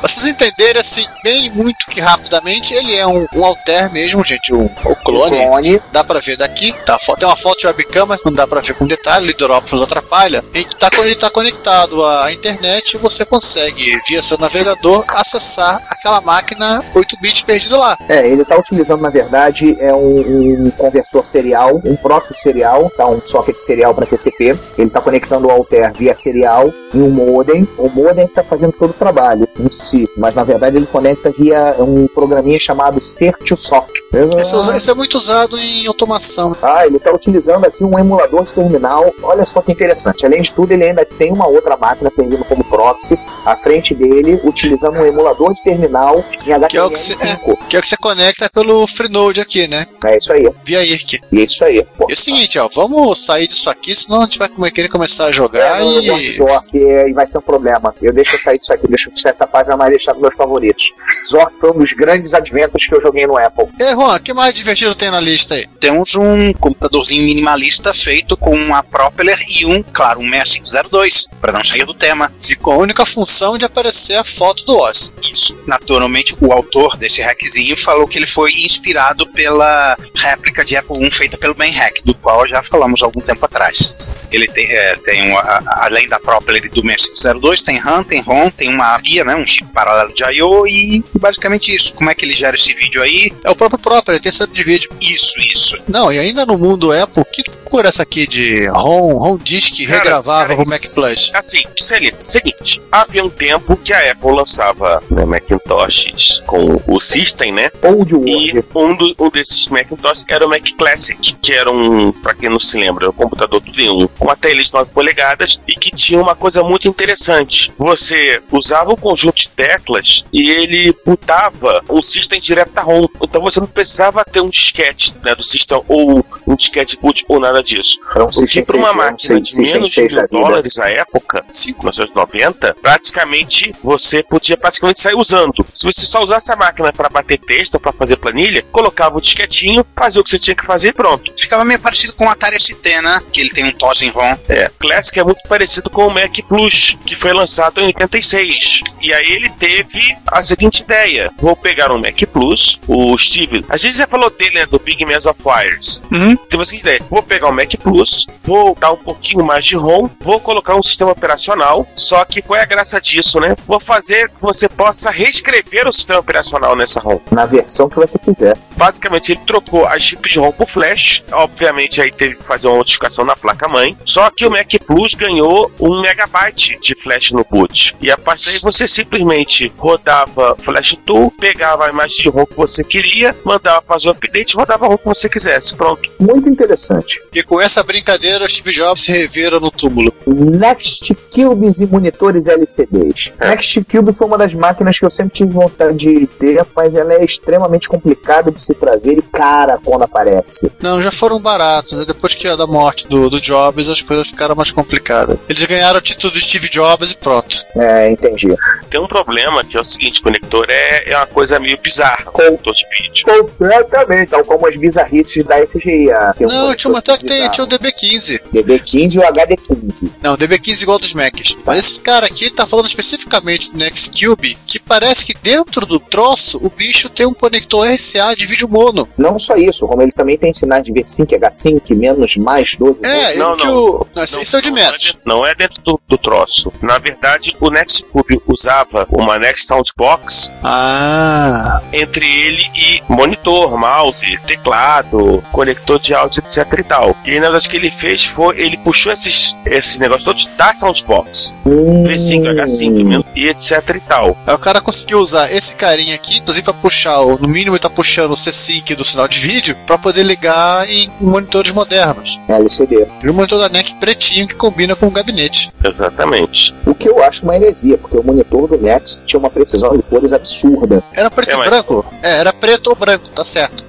[0.00, 4.54] Pra vocês entenderem, assim, bem muito que rapidamente, ele é um, um alter mesmo, gente,
[4.54, 5.44] um, o clone.
[5.44, 5.82] Clone.
[5.92, 8.74] Dá pra ver daqui, tá, tem uma foto de webcam, mas não dá pra ver
[8.74, 10.42] com detalhe, o Liderópolis atrapalha.
[10.54, 16.20] Ele tá, ele tá conectado à internet e você consegue, via seu navegador, acessar aquela
[16.22, 17.98] máquina 8-bit perdida lá.
[18.08, 23.06] É, ele está utilizando, na verdade, é um, um conversor serial, um proxy serial, tá?
[23.06, 24.58] um socket serial para TCP.
[24.78, 27.68] Ele está conectando o Alter via serial em um modem.
[27.76, 31.76] O modem está fazendo todo o trabalho em si, mas na verdade ele conecta via
[31.78, 33.90] um programinha chamado Certiosoc.
[34.12, 36.56] Esse, é esse é muito usado em automação.
[36.60, 39.12] Ah, ele está utilizando aqui um emulador de terminal.
[39.22, 40.26] Olha só que interessante.
[40.26, 44.40] Além de tudo, ele ainda tem uma outra máquina servindo como proxy à frente dele,
[44.44, 47.24] utilizando um emulador de terminal em Que é o que você, HTML5.
[47.24, 49.84] é, que é o que você conecta pelo Freenode aqui, né?
[50.04, 50.50] É isso aí.
[50.64, 51.20] Via IRC.
[51.30, 51.86] E é isso aí.
[51.96, 52.06] Pô.
[52.08, 55.26] E é o seguinte, ó, vamos sair disso aqui, senão a gente vai querer começar
[55.26, 56.36] a jogar É, e.
[56.36, 57.94] Zork é, e vai ser um problema.
[58.02, 60.36] Eu deixo eu sair disso aqui, deixa eu deixar essa página mais deixar nos meus
[60.36, 60.92] favoritos.
[61.28, 63.66] Zork foi um dos grandes adventos que eu joguei no Apple.
[63.78, 65.66] E Juan, o que mais divertido tem na lista aí?
[65.78, 71.62] Temos um computadorzinho minimalista feito com uma Propeller e um, claro, um 6502, para não
[71.62, 72.32] sair do tema.
[72.40, 75.12] Ficou a única função de aparecer a foto do Oz.
[75.30, 75.58] Isso.
[75.66, 81.10] Naturalmente, o autor desse hackzinho falou que ele foi inspirado pela réplica de Apple I
[81.10, 84.10] feita pelo Ben Hack, do qual já falamos algum tempo atrás.
[84.32, 88.02] Ele tem, é, tem um, a- a- além da Propeller e do 6502, tem RAM,
[88.02, 90.66] tem ROM, tem uma via, né, um chip paralelo de I.O.
[90.66, 91.94] e basicamente isso.
[91.94, 93.30] Como é que ele gera esse vídeo aí?
[93.44, 94.88] É o próprio próprio, ele tem centro de vídeo.
[95.00, 95.82] Isso, isso.
[95.88, 99.98] Não, e ainda no mundo Apple, que loucura essa aqui de ROM, ROM disk Cara,
[99.98, 101.30] regravável cara, isso- Mac Plus?
[101.34, 107.52] Assim, Celito, seguinte, havia um tempo que a Apple lançava né, Macintoshes com o System,
[107.52, 107.70] né?
[107.82, 112.12] Ou de E um, do- um desses Macintosh era o Mac Classic, que era um,
[112.12, 114.90] pra quem não se lembra, um computador tudo em um, com uma tela de 9
[114.92, 117.72] polegadas e que tinha uma coisa muito interessante.
[117.78, 123.06] Você usava o conjunto de teclas e ele botava o System direto da ROM.
[123.22, 127.40] Então você não precisava ter um disquete né, do System ou um disquete boot ou
[127.40, 127.98] nada disso.
[128.14, 130.20] Era um O que para uma 6, um máquina de System menos de 6 da
[130.30, 135.64] mil dólares à época, 1990, praticamente você podia praticamente sair usando.
[135.72, 139.20] Se você só usasse a máquina para bater texto ou para fazer planilha, colocava o
[139.20, 141.32] disquetinho, fazia o que você tinha que fazer e pronto.
[141.38, 143.20] Ficava meio parecido com o Atari ST, né?
[143.32, 144.36] Que ele tem um TOS em ROM.
[144.48, 148.80] É, Classic é muito parecido com o Mac Plus, que foi lançado em 86.
[149.00, 153.76] E aí ele teve a seguinte ideia: vou pegar um Mac Plus, o Steve, a
[153.76, 156.02] gente já falou dele, né, do Big Mass of Wires.
[156.10, 156.36] Uhum.
[156.60, 160.10] A seguinte ideia: vou pegar o Mac Plus, vou dar um pouquinho mais de ROM,
[160.20, 161.86] vou colocar um sistema operacional.
[161.94, 163.54] Só que qual é a graça disso, né?
[163.66, 167.20] Vou fazer que você possa reescrever o sistema operacional nessa ROM.
[167.30, 168.54] Na versão que você quiser.
[168.76, 171.22] Basicamente, ele trocou a chip de ROM por flash.
[171.30, 173.96] Obviamente, aí teve que fazer uma modificação na placa-mãe.
[174.04, 177.94] Só que o Mac Plus ganhou um megabyte de flash no boot.
[178.00, 182.56] E a partir daí, você simplesmente rodava Flash Tool, pegava a imagem de ROM que
[182.56, 185.74] você queria, mandava fazer o update e rodava a ROM que você quisesse.
[185.76, 186.10] Pronto.
[186.18, 187.20] Muito interessante.
[187.34, 190.12] E com essa brincadeira, o Steve Jobs se revira no túmulo.
[190.26, 193.34] Next Cubes e monitores LCDs.
[193.40, 197.14] Next Cube foi uma das máquinas que eu sempre tive vontade de ter, mas ela
[197.14, 200.70] é extremamente complicada de se trazer e cara quando aparece.
[200.80, 201.98] Não, já foram baratos.
[201.98, 202.04] né?
[202.06, 205.38] Depois que da morte do, do Jobs, as coisas ficaram mais complicadas.
[205.48, 207.56] Eles ganharam o título do Steve Jobs e pronto.
[207.76, 208.48] É, entendi.
[208.90, 212.24] Tem um problema que é o seguinte: conector é, é uma coisa meio bizarra.
[212.24, 213.49] Conector de vídeo.
[213.58, 216.10] Completamente, tal como as bizarrices da SGI.
[216.10, 218.40] a- tem um Não, tinha uma até que tem, tinha o DB15.
[218.52, 220.10] DB15 e o HD15.
[220.22, 221.56] Não, DB15 igual dos Macs.
[221.64, 226.58] Mas esse cara aqui tá falando especificamente do Nextcube, que parece que dentro do troço
[226.64, 229.08] o bicho tem um conector RCA de vídeo mono.
[229.18, 232.98] Não só isso, como ele também tem sinais de V5, H5, menos, mais 12.
[233.04, 233.74] É, Não, não.
[233.74, 234.06] o.
[234.14, 236.18] Não, esse esse é o de não, não é dentro- Não é dentro do, do
[236.18, 236.72] troço.
[236.82, 241.80] Na verdade, o Nextcube usava uma Next Soundbox Ah.
[241.92, 243.29] entre ele e monitor,
[243.78, 247.16] mouse, teclado, conector de áudio, etc e tal.
[247.24, 250.46] E aí, na verdade, o que ele fez foi, ele puxou esses, esses negócios todos
[250.56, 251.54] da Soundbox.
[251.66, 254.36] Hum, V5, H5 e etc e tal.
[254.46, 257.80] Aí o cara conseguiu usar esse carinha aqui, inclusive pra puxar, o- no mínimo ele
[257.82, 262.40] tá puxando o C-Sync do sinal de vídeo, pra poder ligar em monitores modernos.
[262.48, 263.06] LCD.
[263.22, 265.70] E o monitor da NEC pretinho que combina com o gabinete.
[265.84, 266.74] Exatamente.
[266.86, 270.02] O que eu acho uma heresia, porque o monitor do Nex tinha uma precisão de
[270.02, 271.02] cores absurda.
[271.14, 272.06] Era preto É, e mas- branco?
[272.22, 273.84] É, era preto ou branco, tá certo.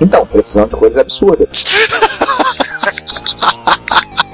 [0.00, 1.48] Então, precisão de cores absurda.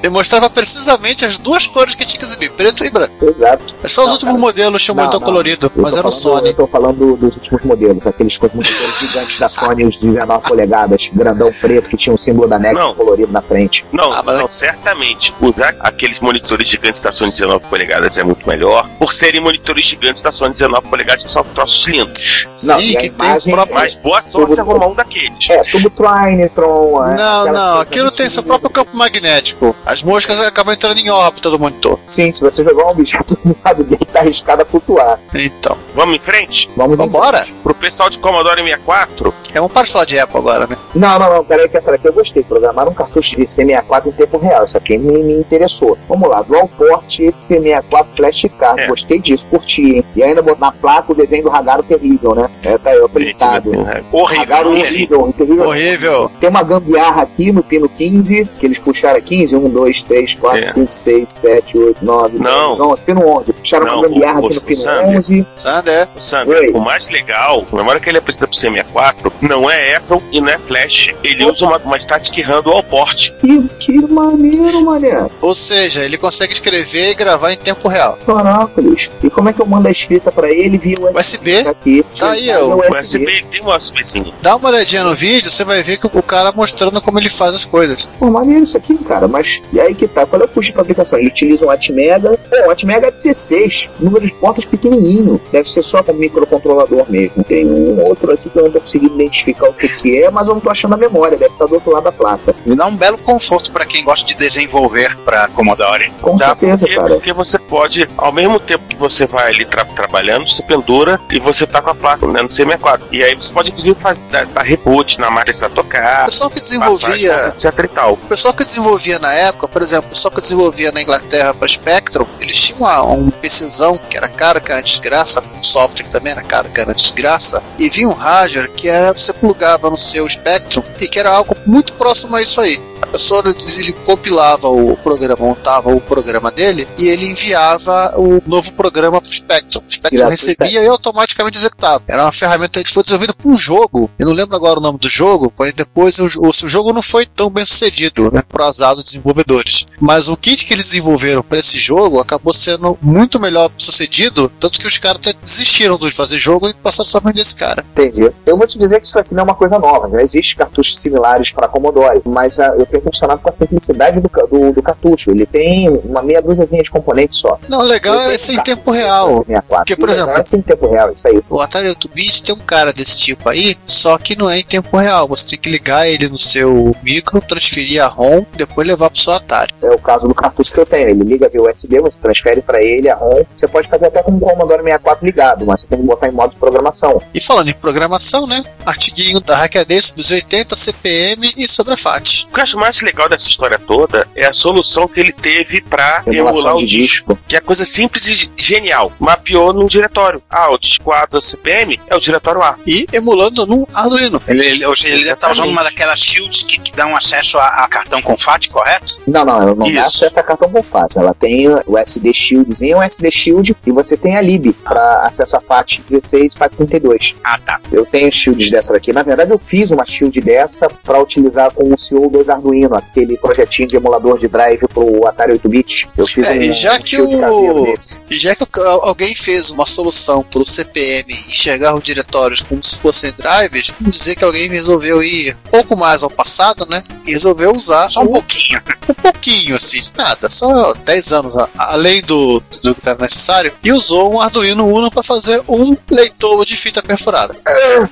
[0.05, 3.27] Ele mostrava precisamente as duas cores que tinha que exibir, preto e branco.
[3.27, 3.73] Exato.
[3.83, 4.45] É só os Não, últimos cara.
[4.45, 5.19] modelos tinham não.
[5.19, 6.49] colorido, mas era o Sony.
[6.49, 10.47] Eu tô falando dos últimos modelos, aqueles com monitores gigantes da Sony, os de 19
[10.47, 13.83] polegadas, grandão preto, que tinha o símbolo da NEC colorido na frente.
[13.91, 15.33] Não, Ah, mas- não, certamente.
[15.41, 20.21] Usar aqueles monitores gigantes da Sony 19 polegadas é muito melhor, por serem monitores gigantes
[20.21, 22.47] da Sony 19 polegadas que são troços lindos.
[22.63, 23.75] Não, Sim, a que tem imagem próprio.
[23.75, 25.33] Mas boa sorte arrumar um daqueles.
[25.49, 27.03] É, tubo Trinitron.
[27.07, 29.75] é, Não, não, aquilo tem seu próprio campo magnético.
[29.95, 31.97] As moscas acabam entrando em órbita do monitor.
[32.05, 35.17] Sim, se você jogar um objeto do lado dele, tá arriscado a flutuar.
[35.33, 36.69] Então, Vamos em frente?
[36.75, 37.37] Vamos em vambora?
[37.37, 37.53] frente.
[37.63, 40.75] Pro pessoal de Commodore 64, É, vamos parar de falar de Apple agora, né?
[40.93, 42.43] Não, não, não, peraí, que essa daqui eu gostei.
[42.43, 44.65] Programaram um cartucho de C64 em tempo real.
[44.65, 45.97] Isso aqui me, me interessou.
[46.09, 48.81] Vamos lá, Dual Port C64 Flash Card.
[48.81, 48.87] É.
[48.87, 50.05] Gostei disso, curti, hein?
[50.13, 52.43] E ainda botar na placa o desenho do Ragaro terrível, né?
[52.63, 53.71] É, tá aí, ó, pintado.
[54.11, 55.19] Horrível, Ragaro é terrível.
[55.21, 55.67] horrível, terrível.
[55.69, 56.31] Horrível.
[56.41, 60.59] Tem uma gambiarra aqui no pino 15, que eles puxaram 15, 1, 2, 3, 4,
[60.59, 60.71] É.
[60.71, 62.69] 5, 6, 7, 8, 9, Não.
[62.69, 63.53] 10, 11, pino 11.
[63.53, 65.17] Puxaram Não, uma gambiarra o- aqui no pino Sander.
[65.17, 65.45] 11.
[65.55, 66.07] Sander.
[66.19, 66.69] Sabe, Oi.
[66.71, 70.49] o mais legal, na hora que ele apresenta pro C64, não é Apple e não
[70.49, 71.09] é Flash.
[71.23, 73.31] Ele usa uma, uma static RAM dual port.
[73.39, 75.27] Que, que maneiro, mané.
[75.41, 78.17] Ou seja, ele consegue escrever e gravar em tempo real.
[78.25, 79.11] Caracoles.
[79.23, 81.19] E como é que eu mando a escrita pra ele via USB?
[81.19, 81.63] USB?
[81.63, 82.05] Tá aqui.
[82.17, 84.33] Tá aí, Tá ó, no O USB tem um USBzinho.
[84.41, 87.55] Dá uma olhadinha no vídeo, você vai ver que o cara mostrando como ele faz
[87.55, 88.09] as coisas.
[88.19, 89.27] Pô, maneiro isso aqui, cara.
[89.27, 90.25] Mas e aí que tá?
[90.25, 91.19] Qual é o custo de fabricação?
[91.19, 92.37] Ele utiliza um Atmega.
[92.49, 93.91] Pô, um Atmega 16.
[93.99, 95.39] Número de portas pequenininho.
[95.51, 97.43] Deve ser só com microcontrolador mesmo.
[97.43, 100.47] Tem um outro aqui que eu não tô conseguindo identificar o que que é, mas
[100.47, 101.37] eu não tô achando a memória.
[101.37, 102.55] Deve estar do outro lado da placa.
[102.65, 106.11] Me dá um belo conforto para quem gosta de desenvolver para Commodore.
[106.21, 107.13] Com Dá certeza, porque, cara.
[107.15, 111.39] porque você pode, ao mesmo tempo que você vai ali tra- trabalhando, você pendura e
[111.39, 113.01] você tá com a placa né, no C64.
[113.11, 115.75] E aí você pode inclusive fazer dar, dar reboot na máquina que você vai O
[115.75, 117.33] tocar, pessoal que passar, desenvolvia.
[117.47, 118.13] etc e tal.
[118.13, 121.67] O pessoal que desenvolvia na época, por exemplo, o pessoal que desenvolvia na Inglaterra para
[121.67, 126.09] Spectrum, eles tinham uma, um PCzão que era caro, que era desgraça, um software que
[126.09, 129.97] também era caro, que era desgraça, e vinha um hardware que era, você plugava no
[129.97, 132.81] seu Spectrum e que era algo muito próximo a isso aí.
[133.15, 138.73] A pessoa ele, compilava o programa, montava o programa dele e ele enviava o novo
[138.73, 139.81] programa para o Spectrum.
[139.87, 142.03] O Spectrum recebia e automaticamente executava.
[142.09, 144.11] Era uma ferramenta que foi desenvolvida para um jogo.
[144.19, 147.01] Eu não lembro agora o nome do jogo, mas depois o, o, o jogo não
[147.01, 148.43] foi tão bem sucedido, né?
[148.45, 149.85] Pro azar dos desenvolvedores.
[149.97, 154.77] Mas o kit que eles desenvolveram para esse jogo acabou sendo muito melhor sucedido, tanto
[154.77, 157.85] que os caras até desistiram de fazer jogo e passaram só a vender esse cara.
[157.93, 158.29] Entendi.
[158.45, 160.09] Eu vou te dizer que isso aqui não é uma coisa nova.
[160.09, 164.29] Já existem cartuchos similares para Commodore, mas ah, eu tenho impressionado com a simplicidade do,
[164.47, 165.31] do, do cartucho.
[165.31, 167.59] Ele tem uma meia dúziazinha de componentes só.
[167.69, 169.45] Não, o legal é ser em tempo real.
[169.67, 171.41] Porque, por exemplo- É sem tempo real, isso aí.
[171.49, 174.97] O Atari 8-bit tem um cara desse tipo aí, só que não é em tempo
[174.97, 175.27] real.
[175.27, 179.33] Você tem que ligar ele no seu micro, transferir a ROM, depois levar pro seu
[179.33, 179.73] Atari.
[179.81, 181.09] É o caso do cartucho que eu tenho.
[181.09, 183.43] Ele liga via USB, você transfere para ele a ROM.
[183.55, 186.31] Você pode fazer até com o Commodore 64 ligado, mas você tem que botar em
[186.31, 187.21] modo de programação.
[187.33, 188.61] E falando em programação, né?
[188.85, 192.45] Artiguinho da Hackaday sobre os 80, CPM e sobre a FAT.
[192.49, 195.81] O que eu acho mais legal dessa história toda é a solução que ele teve
[195.81, 197.33] pra emular o disco.
[197.33, 197.39] disco.
[197.47, 199.11] Que é coisa simples e genial.
[199.19, 200.41] Mapeou num diretório.
[200.49, 202.75] Ah, o disco A do CPM é o diretório A.
[202.85, 204.41] E emulando num Arduino.
[204.47, 207.57] Ele, ele, ou seja, ele deve estar usando uma daquelas shields que, que dão acesso
[207.57, 209.17] a, a cartão com FAT, correto?
[209.27, 211.15] Não, não, ela não dá acesso a cartão com FAT.
[211.15, 215.57] Ela tem o SD Shieldzinho, o SD Shield, e você tem a lib para acesso
[215.57, 217.35] a FAT 16 e FAT 32.
[217.43, 217.79] Ah, tá.
[217.91, 219.11] Eu tenho shields dessa daqui.
[219.11, 223.87] Na verdade, eu fiz uma shield dessa para utilizar com o CO2 Arduino, aquele projetinho
[223.87, 226.09] de emulador de drive pro Atari 8-bit.
[226.17, 227.93] Eu fiz É, um, e já um que o-.
[228.29, 228.65] E já que
[229.01, 234.17] alguém fez uma solução para o CPM enxergar os diretórios como se fossem drives, vamos
[234.17, 237.01] dizer que alguém resolveu ir um pouco mais ao passado, né?
[237.25, 238.81] E resolveu usar Só um o- pouquinho.
[239.09, 243.91] um pouquinho, assim, nada, só 10 anos a- além do, do que era necessário, e
[243.91, 247.55] usou um Arduino Uno para fazer um leitor de fita perfurada.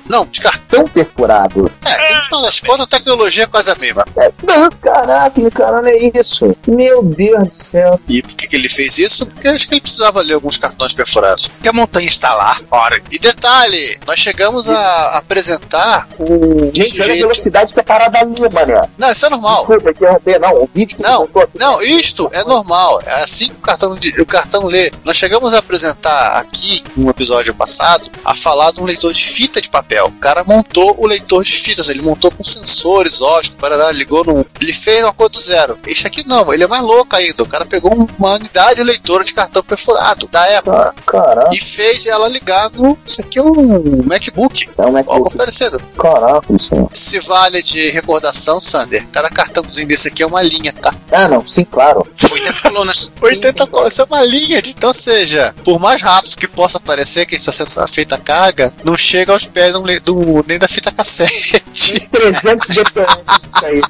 [0.08, 0.64] Não, de cartão.
[0.84, 1.70] Tão perfurado.
[1.86, 4.04] É, no final das contas, a tecnologia é quase a mesma.
[4.16, 4.32] É,
[4.80, 6.54] caraca, cara, olha isso.
[6.66, 8.00] Meu Deus do céu.
[8.08, 9.26] E por que, que ele fez isso?
[9.26, 11.48] Porque acho que ele precisava ler alguns cartões perfurados.
[11.48, 12.58] Porque a montanha está lá.
[12.70, 17.20] Ora, E detalhe, nós chegamos a apresentar um Gente, olha a sujeito.
[17.22, 18.88] velocidade que a parada ali, mané.
[18.96, 19.66] Não, isso é normal.
[19.66, 20.62] Desculpa interromper, não.
[20.62, 23.00] O vídeo que Não, Não, isto é normal.
[23.04, 24.90] É assim que o cartão, de- o cartão lê.
[25.04, 29.60] Nós chegamos a apresentar aqui, num episódio passado, a falar de um leitor de fita
[29.60, 30.06] de papel.
[30.06, 33.20] O cara montou o leitor de fitas, ele montou com sensores,
[33.58, 35.78] parará, ligou num Ele fez uma coisa do zero.
[35.86, 37.42] Esse aqui não, ele é mais louco ainda.
[37.42, 42.28] O cara pegou uma unidade leitora de cartão perfurado da época Caraca, e fez ela
[42.28, 42.96] ligar no.
[43.06, 44.68] Isso aqui é um MacBook.
[44.76, 45.36] é um Algo MacBook.
[45.36, 45.80] parecido.
[45.98, 46.74] Caraca, isso.
[46.74, 50.90] é- Se vale de recordação, Sander, cada cartãozinho desse aqui é uma linha, tá?
[51.12, 52.06] Ah, não, sim, claro.
[52.30, 53.12] 80 colunas.
[53.20, 54.60] 80 colunas, isso é uma linha.
[54.62, 58.72] de- Então, seja, por mais rápido que possa parecer que está sendo feita a carga,
[58.84, 61.60] não chega aos pés do, do- nem da fita cassete.
[62.10, 63.18] 300 DPS
[63.56, 63.80] isso aí.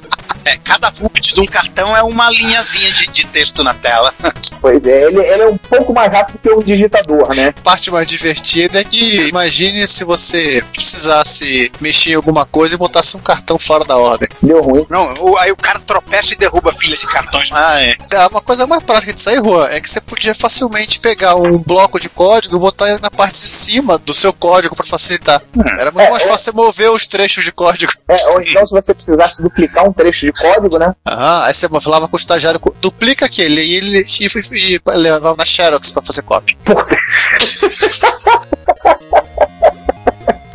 [0.45, 4.13] É, cada VUPT de um cartão é uma linhazinha de, de texto na tela.
[4.61, 7.49] Pois é, ele, ele é um pouco mais rápido que um digitador, né?
[7.55, 12.77] A parte mais divertida é que imagine se você precisasse mexer em alguma coisa e
[12.77, 14.27] botasse um cartão fora da ordem.
[14.41, 14.83] Deu ruim.
[14.89, 17.49] Não, o- aí o cara tropeça e derruba a pilha de cartões.
[17.51, 17.95] Ah, é.
[18.11, 21.59] É, Uma coisa mais prática disso aí, Juan, é que você podia facilmente pegar um
[21.61, 25.41] bloco de código e botar na parte de cima do seu código para facilitar.
[25.77, 26.27] Era muito É, mais é.
[26.27, 27.91] fácil você mover os trechos de código.
[28.07, 30.95] É, ou então se você precisasse duplicar um trecho de código, né?
[31.05, 35.35] Aham, aí você falava com o estagiário, duplica aquele, e ele e, e, e levava
[35.35, 36.55] na Xerox pra fazer cópia.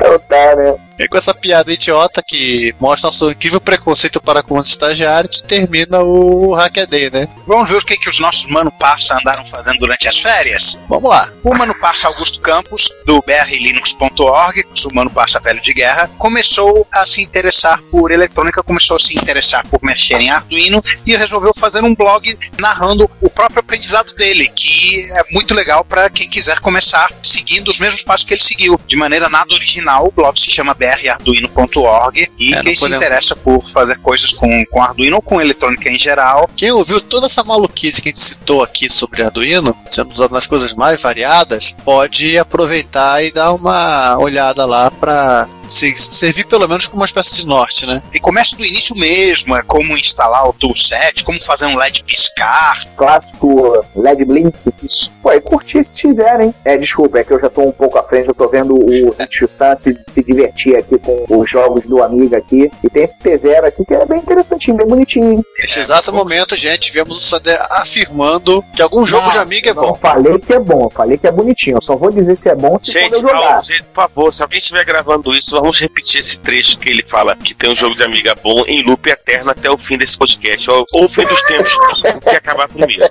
[0.01, 0.75] Então tá, né?
[0.99, 5.99] E com essa piada idiota que mostra nosso incrível preconceito para com os estagiários, termina
[5.99, 7.25] o Hackaday, né?
[7.47, 10.79] Vamos ver o que, que os nossos Mano Parça andaram fazendo durante as férias?
[10.87, 11.31] Vamos lá.
[11.43, 17.05] O Mano Parça Augusto Campos, do brlinux.org, o Mano Parça Velho de Guerra, começou a
[17.05, 21.81] se interessar por eletrônica, começou a se interessar por mexer em Arduino e resolveu fazer
[21.83, 27.09] um blog narrando o próprio aprendizado dele, que é muito legal para quem quiser começar
[27.23, 28.79] seguindo os mesmos passos que ele seguiu.
[28.85, 33.69] De maneira nada original, o blog se chama brarduino.org e É, quem se interessa por
[33.69, 38.01] fazer coisas com, com Arduino ou com eletrônica em geral, Quem ouviu toda essa maluquice
[38.01, 43.23] que a gente citou aqui sobre Arduino, sendo usado nas coisas mais variadas, pode aproveitar
[43.23, 47.97] e dar uma olhada lá para servir pelo menos como uma espécie de norte, né?
[48.13, 52.75] E começa do início mesmo, é como instalar o toolset, como fazer um LED piscar.
[52.95, 54.57] Clássico LED Blink.
[54.83, 55.11] Isso.
[55.21, 56.53] Pô, e curti se fizer, hein?
[56.65, 59.11] É, desculpa, é que eu já tô um pouco à frente, eu tô vendo o
[59.19, 62.71] Richu San se, se divertir aqui com os jogos do Amiga aqui.
[62.83, 65.45] E tem esse T0 aqui que é bem interessantinho, bem bonitinho, hein?
[65.59, 69.83] Nesse exato momento, gente, vemos o Sander afirmando que algum jogo de amiga é Não
[69.83, 69.95] bom.
[69.95, 71.77] falei que é bom, eu falei que é bonitinho.
[71.77, 73.47] Eu só vou dizer se é bom se Gente, quando eu jogar.
[73.49, 77.03] calma, gente, por favor, se alguém estiver gravando isso, vamos repetir esse trecho que ele
[77.09, 80.17] fala que tem um jogo de amiga bom em loop eterno até o fim desse
[80.17, 81.73] podcast, ou, ou o fim dos tempos,
[82.21, 83.09] que acabar primeiro.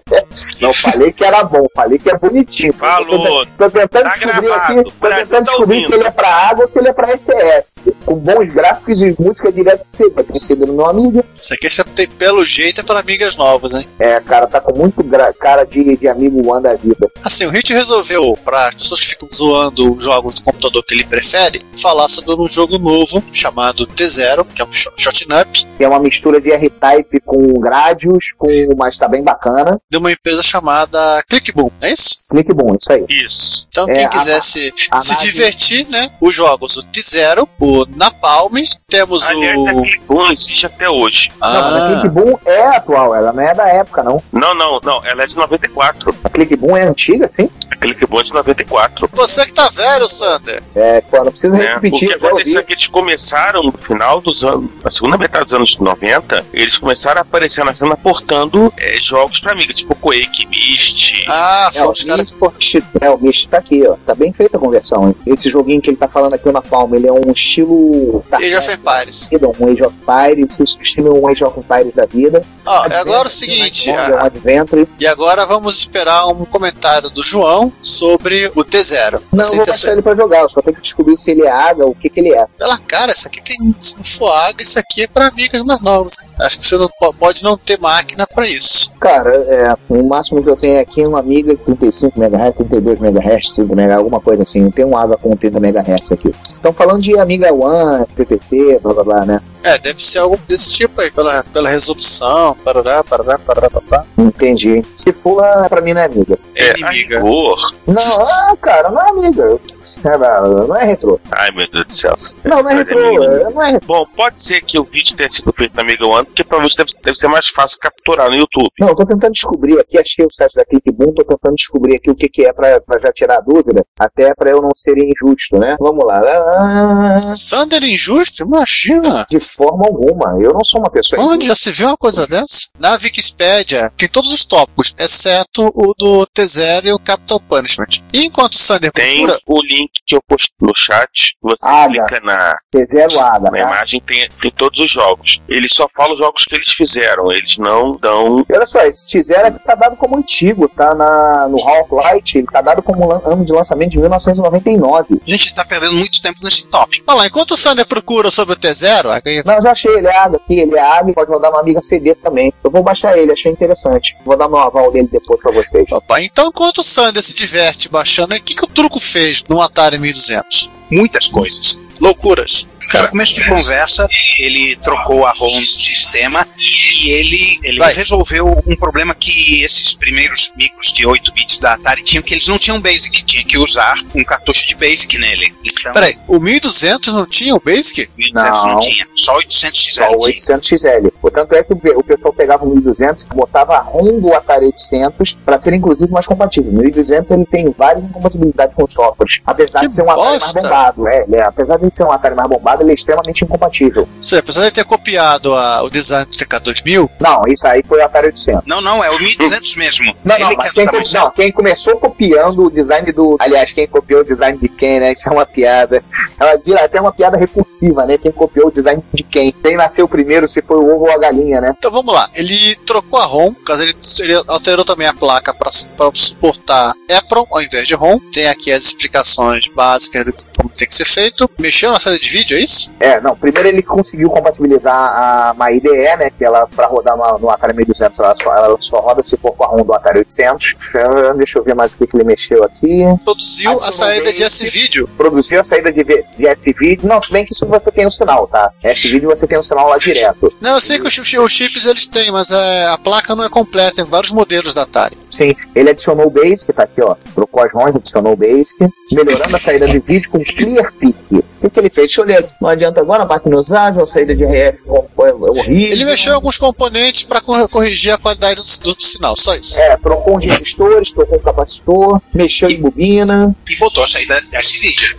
[0.60, 2.72] Não falei que era bom, falei que é bonitinho.
[2.74, 3.44] Falou.
[3.58, 4.72] Tô tentando Tá descobrir gravado.
[4.72, 5.86] aqui, O tô Brasil tentando tá descobrir ouvindo.
[5.88, 7.94] se ele é pra água ou se ele é pra SS.
[8.04, 9.86] Com bons gráficos e música direto.
[10.30, 11.24] Tem CD no meu amigo.
[11.34, 13.86] Isso aqui você tem pelo jeito é para amigas novas, hein?
[13.98, 15.02] É, cara, tá com muito
[15.38, 17.10] cara de, de amigo One da vida.
[17.24, 20.94] Assim, o Hit resolveu, para as pessoas que ficam zoando os jogos do computador que
[20.94, 25.40] ele prefere, falar sobre um jogo novo chamado T0, que é um shot shot 'em
[25.40, 29.80] up, Que é uma mistura de R-Type com Gradius, com, mas tá bem bacana.
[29.90, 32.22] de uma empresa chamada Clickboom, é isso?
[32.28, 33.06] Clique bom, isso aí.
[33.08, 33.66] Isso.
[33.70, 36.10] Então, É, quem a- quiser se, a se nave- divertir, né?
[36.20, 38.54] Os jogos, o T0, o Napalm,
[38.88, 39.68] temos Aliás, o.
[39.68, 41.30] aquele bom existe até hoje.
[41.40, 44.22] Não, mas a Ah, Clique Boom é atual, ela não é da época, não.
[44.32, 46.14] Não, não, não, ela é de 94.
[46.22, 47.48] A Clique Boom é antiga, sim?
[47.80, 49.08] Que bom é de 94.
[49.12, 50.60] você que tá velho, Sander.
[50.74, 51.54] É, pô, não precisa?
[51.56, 54.90] O repetir, que eu já aconteceu é que eles começaram no final dos anos, na
[54.90, 56.09] segunda metade dos anos 90,
[56.52, 61.24] eles começaram a aparecer na cena portando é, jogos pra amiga, tipo Quake, Myst.
[61.28, 62.36] Ah, É, foi o os caras que.
[62.56, 63.96] Mist, é, o Mist tá aqui, ó.
[64.06, 65.16] Tá bem feita a conversão, hein?
[65.26, 68.24] Esse joguinho que ele tá falando aqui na Palma, ele é um estilo.
[68.32, 69.30] Age of Empires.
[69.60, 72.42] Um Age of Empires, esse estilo é um Age of Empires da vida.
[72.64, 74.88] Ó, é agora o seguinte, É um ah, Adventure.
[74.98, 79.20] e agora vamos esperar um comentário do João sobre o T0.
[79.32, 81.50] Não, eu vou passar ele pra jogar, eu só tenho que descobrir se ele é
[81.50, 82.46] água, o que que ele é.
[82.58, 83.56] Pela cara, isso aqui tem.
[83.78, 86.16] Se não for água, isso aqui é pra amigas mais novas.
[86.38, 88.92] Acho que você não po- pode não ter máquina pra isso.
[89.00, 93.50] Cara, é, o máximo que eu tenho aqui é uma Amiga 35 MHz, 32 MHz,
[93.52, 94.62] 30 MHz, alguma coisa assim.
[94.62, 96.32] Não tem um água com 30 MHz aqui.
[96.42, 99.40] Estão falando de Amiga One, PPC, blá blá blá, né?
[99.62, 104.06] É, deve ser algo desse tipo aí, pela, pela resolução, parará, parará, parará, papá.
[104.16, 104.82] Entendi.
[104.96, 106.38] Se for, pra mim não é Amiga.
[106.54, 107.20] É inimiga.
[107.20, 107.72] Cor.
[107.86, 109.58] Não, ah, cara, não é Amiga.
[110.04, 111.20] É, não, é retrô.
[111.30, 112.14] Ai meu Deus do céu.
[112.44, 113.22] Não, não é retrô.
[113.24, 113.86] é- Não é retrô.
[113.98, 116.90] Bom, pode ser que o vídeo tenha sido feito na Mega One, porque provavelmente deve,
[117.02, 118.70] deve ser mais fácil capturar no YouTube.
[118.78, 122.10] Não, eu tô tentando descobrir aqui, achei o site da Clickboom, tô tentando descobrir aqui
[122.10, 124.96] o que que é pra, pra já tirar a dúvida, até pra eu não ser
[124.98, 125.76] injusto, né?
[125.80, 126.20] Vamos lá.
[126.20, 128.44] Ah, Sander injusto?
[128.44, 129.26] Imagina.
[129.30, 130.36] De forma alguma.
[130.40, 131.22] Eu não sou uma pessoa.
[131.22, 132.68] Onde já se viu uma coisa dessa?
[132.78, 138.02] Na Wikipédia tem todos os tópicos, exceto o do T0 e o Capital Punishment.
[138.14, 141.34] E enquanto o Sander Tem procura, o link que eu postei no chat.
[141.42, 143.58] Você Ah, clica na, T0 Ada, na tá?
[143.58, 145.40] imagem, tem, tem todos os jogos.
[145.48, 147.30] Eles só falam os jogos que eles fizeram.
[147.30, 148.44] Eles não dão.
[148.52, 152.60] Olha só, esse T0 aqui tá dado como antigo, tá na, no Half-Life, ele tá
[152.60, 155.20] dado como ano de lançamento de 1999.
[155.26, 157.04] A gente tá perdendo muito tempo nesse tópico.
[157.06, 160.18] Olha lá, enquanto o Sander procura sobre o T0, aí- Não, já achei, ele é
[160.18, 162.52] aqui, ele é AGA, pode rodar uma amiga CD também.
[162.62, 164.16] Eu vou baixar ele, achei interessante.
[164.24, 165.90] Vou dar meu aval dele depois pra vocês.
[165.92, 169.60] Opa, então enquanto o Sander se diverte baixando, o que, que o truco fez no
[169.60, 170.79] Atari 1200?
[170.90, 171.82] Muitas coisas.
[172.00, 172.68] Loucuras.
[172.94, 177.92] No começo de conversa, ele trocou a ROM do sistema e ele, ele Vai.
[177.92, 182.48] resolveu um problema que esses primeiros micros de 8 bits da Atari tinham, que eles
[182.48, 185.54] não tinham BASIC, tinha que usar um cartucho de BASIC nele.
[185.64, 188.08] Então, Peraí, o 1200 não tinha o Basic?
[188.16, 188.80] 1200 não, Não.
[188.80, 189.92] tinha, só 800 XL.
[190.02, 191.12] Só o 800XL.
[191.20, 194.34] Portanto, é que o pe- o pessoal pegava o 1200 e botava a ROM do
[194.34, 196.72] Atari 800 para ser inclusive mais compatível.
[196.72, 199.38] O 1200 ele tem várias incompatibilidades com os softwares.
[199.46, 200.60] Apesar Que de ser um Atari mais bosta!
[200.80, 201.08] Bombado.
[201.08, 204.08] É, ele é- apesar de ser um Atari mais bombado, ele é extremamente incompatível.
[204.20, 208.04] Seja, apesar de ter copiado a- o design do TK2000, Não, isso aí foi o
[208.04, 208.62] Atari 800.
[208.66, 210.14] Não, não, é o 1200 mesmo.
[210.24, 213.36] Não, não, mas é quem, do não, quem começou copiando o design do.
[213.38, 215.12] Aliás, quem copiou o design de quem, né?
[215.12, 216.02] Isso é uma piada.
[216.38, 218.18] Ela vira até uma piada recursiva, né?
[218.18, 219.52] Quem copiou o design de quem.
[219.52, 221.74] Quem nasceu primeiro, se foi o ovo ou a galinha, né?
[221.76, 225.70] Então vamos lá, ele trocou a ROM, caso ele, ele alterou também a placa para
[226.14, 228.18] suportar EPROM ao invés de ROM.
[228.32, 230.24] Tem aqui as explicações básicas
[230.56, 231.48] como tem que ser feito.
[231.58, 232.94] Mexeu na saída de vídeo, é isso?
[233.00, 233.36] É, não.
[233.36, 236.30] Primeiro ele conseguiu compatibilizar a MyIDE, né?
[236.30, 239.52] Que ela, pra rodar no, no Atari 1200, ela só, ela só roda se for
[239.52, 240.94] com a ROM do Atari 800.
[240.94, 243.04] Eh, Deixa eu ver mais o que, que ele mexeu aqui.
[243.24, 244.42] Produziu a saída de.
[244.42, 245.08] S-Vídeo.
[245.16, 247.08] Produziu a saída de, de S-Video.
[247.08, 248.70] Não, se bem que isso você tem o sinal, tá?
[248.82, 250.52] S-Video você tem o sinal lá direto.
[250.60, 253.48] Não, eu sei que os, os chips eles têm, mas é, a placa não é
[253.48, 255.16] completa, tem vários modelos da Atari.
[255.28, 257.14] Sim, ele adicionou o Basic, tá aqui, ó.
[257.34, 261.44] Trocou as ROMs, adicionou o Basic, melhorando a saída de vídeo com ClearPic.
[261.62, 262.06] O que, ele fez?
[262.06, 262.48] Deixa eu ler.
[262.60, 265.92] Não adianta agora, máquina usável, a saída de RF é, é horrível.
[265.92, 269.78] Ele mexeu em alguns componentes para corrigir a qualidade do, do sinal, só isso.
[269.80, 274.80] É, trocou uns resistores, trocou um capacitor, mexeu em bobina, E botou a saída desse
[274.80, 275.18] vídeo.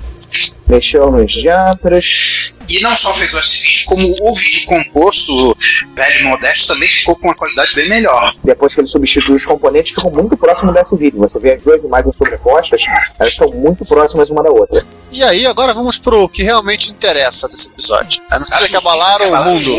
[0.67, 2.55] Mexeu nos jantras.
[2.69, 5.57] E não só fez esse vídeo, como o vídeo composto,
[5.93, 8.33] velho e modesto, também ficou com uma qualidade bem melhor.
[8.43, 11.19] Depois que ele substituiu os componentes, ficou muito próximo desse vídeo.
[11.19, 12.83] Você vê as duas imagens sobrepostas,
[13.19, 14.81] elas estão muito próximas uma da outra.
[15.11, 18.21] E aí, agora vamos pro que realmente interessa desse episódio.
[18.31, 19.71] A notícia que abalaram o Abalaram mundo.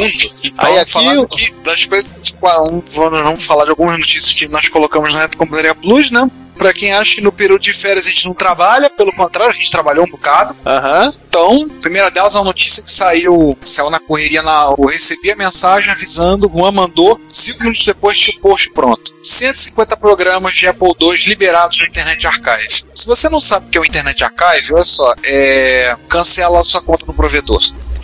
[0.45, 2.61] Então, Aí aqui o- aqui das coisas, tipo, ah,
[2.97, 6.29] vamos, falar de algumas notícias que nós colocamos na Reto Computaria Plus, né?
[6.57, 9.57] Pra quem acha que no período de férias a gente não trabalha, pelo contrário, a
[9.57, 10.57] gente trabalhou um bocado.
[10.65, 11.11] Aham.
[11.29, 15.31] Então, a primeira delas é uma notícia que saiu, saiu na correria, na, eu recebi
[15.31, 19.15] a mensagem avisando, o Juan mandou, cinco minutos depois tinha o post pronto.
[19.23, 22.85] 150 programas de Apple II liberados no Internet Archive.
[22.93, 26.63] Se você não sabe o que é o Internet Archive, olha só, é, cancela a
[26.63, 27.61] sua conta no provedor.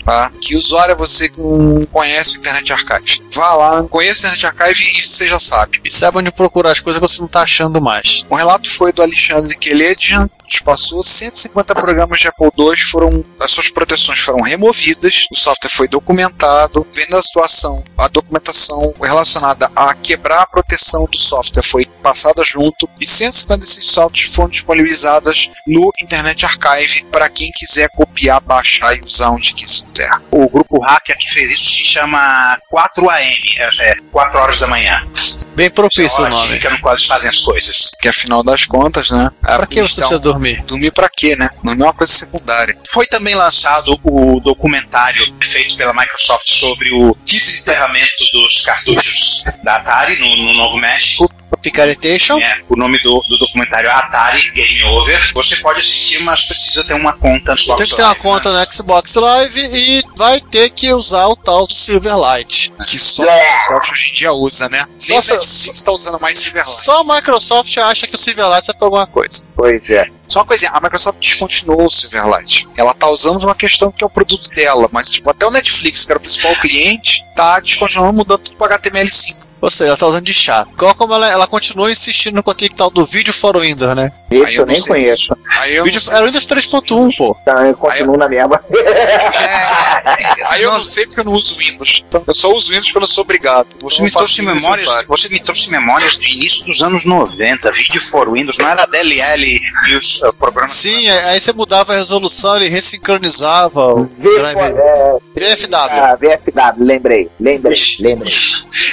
[0.09, 0.33] Tá?
[0.41, 3.23] Que usuário é você que não conhece o Internet Archive?
[3.31, 5.83] Vá lá, conheça o Internet Archive e você já sabe.
[5.85, 8.25] E sabe onde procurar as coisas que você não tá achando mais.
[8.31, 13.09] O relato foi do Alexandre Keledian, passou 150 programas de Apple II foram
[13.40, 19.70] as suas proteções foram removidas, o software foi documentado, vendo a situação, a documentação relacionada
[19.76, 25.51] a quebrar a proteção do software foi passada junto e 150 desses softwares foram disponibilizadas
[25.66, 30.11] no Internet Archive para quem quiser copiar, baixar e usar onde quiser.
[30.30, 35.07] O grupo hacker que fez isso se chama 4AM, é, é 4 horas da manhã.
[35.55, 36.46] Bem propício o nome.
[36.46, 37.90] típica no qual eles fazem as coisas.
[38.01, 39.30] Que afinal das contas, né?
[39.42, 40.62] Pra que você precisa dormir?
[40.64, 41.49] Dormir pra quê, né?
[41.62, 42.78] Não é uma coisa secundária.
[42.89, 50.18] Foi também lançado o documentário feito pela Microsoft sobre o desenterramento dos cartuchos da Atari
[50.20, 51.28] no, no Novo México.
[51.61, 52.39] Picaretation.
[52.39, 55.32] É, o nome do, do documentário é Atari Game Over.
[55.34, 58.53] Você pode assistir, mas precisa ter uma conta no Você tem que ter uma conta
[58.53, 62.72] no Xbox Live e vai ter que usar o tal do Silverlight.
[62.86, 64.86] Que só a Microsoft hoje em dia usa, né?
[65.09, 66.80] Nem Nossa, a Netflix está usando mais Silverlight.
[66.80, 69.49] Só a Microsoft acha que o Silverlight serve pra alguma coisa.
[69.55, 70.09] Pois é.
[70.29, 72.68] Só uma coisinha, a Microsoft descontinuou o Silverlight.
[72.76, 76.05] Ela tá usando uma questão que é o produto dela, mas tipo, até o Netflix,
[76.05, 79.49] que era o principal cliente, tá descontinuando, mudando tudo para HTML5.
[79.61, 80.70] Ou seja, ela tá usando de chato.
[80.72, 84.05] Igual como ela, ela continua insistindo no conteúdo tal do vídeo for Windows, né?
[84.31, 85.37] Esse Aí eu, eu nem sei conheço.
[85.59, 87.37] Aí eu, Vídeo, era o Windows 3.1, pô.
[87.45, 88.62] Tá, eu continuo na mesma.
[88.70, 92.05] É, aí eu não sei porque eu não uso Windows.
[92.26, 93.66] Eu só uso Windows quando eu sou obrigado.
[93.83, 97.72] Você Eu me, trouxe memórias, você me trouxe memórias do início dos anos 90.
[97.72, 100.73] Vídeo for Windows não era DLL e os uh, programas.
[100.73, 105.77] Sim, aí você mudava a resolução, ele ressincronizava o V, é, VFW.
[105.77, 108.35] ah, VFW, lembrei, lembrei, lembrei.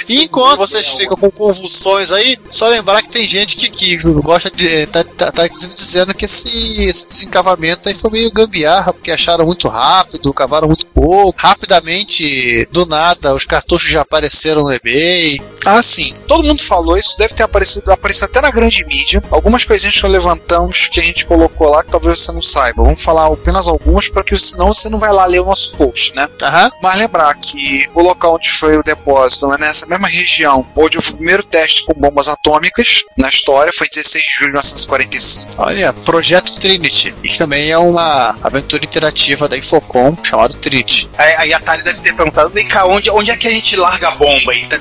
[0.08, 4.50] E enquanto vocês ficam com convulsões aí, só lembrar que tem gente que, que gosta
[4.50, 4.86] de.
[4.86, 9.44] Tá, tá, tá inclusive dizendo que esse, esse desencavamento aí foi meio gambiarra, porque acharam
[9.44, 11.34] muito rápido, cavaram muito pouco.
[11.36, 15.38] Rapidamente, do nada, os cartuchos já apareceram no eBay.
[15.64, 16.08] Ah, sim.
[16.28, 19.22] Todo mundo falou isso, deve ter aparecido, aparecido até na grande mídia.
[19.30, 22.82] Algumas coisinhas que nós levantamos que a gente colocou lá que talvez você não saiba.
[22.82, 26.28] Vamos falar apenas algumas, porque senão você não vai lá ler o nosso post, né?
[26.42, 26.70] Aham.
[26.82, 31.02] Mas lembrar que o local onde foi o depósito é nessa mesma região onde o
[31.02, 35.62] primeiro teste com bombas atômicas na história, foi 16 de julho de 1945.
[35.62, 41.08] Olha, Projeto Trinity, que também é uma aventura interativa da Infocom chamado Trinity.
[41.16, 43.76] Aí, aí a Atari deve ter perguntado: vem cá, onde, onde é que a gente
[43.76, 44.66] larga a bomba aí?
[44.66, 44.76] Tá-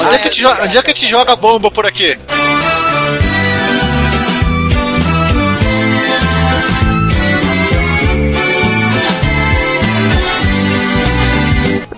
[0.00, 2.18] Onde é, que te joga, onde é que te joga bomba por aqui?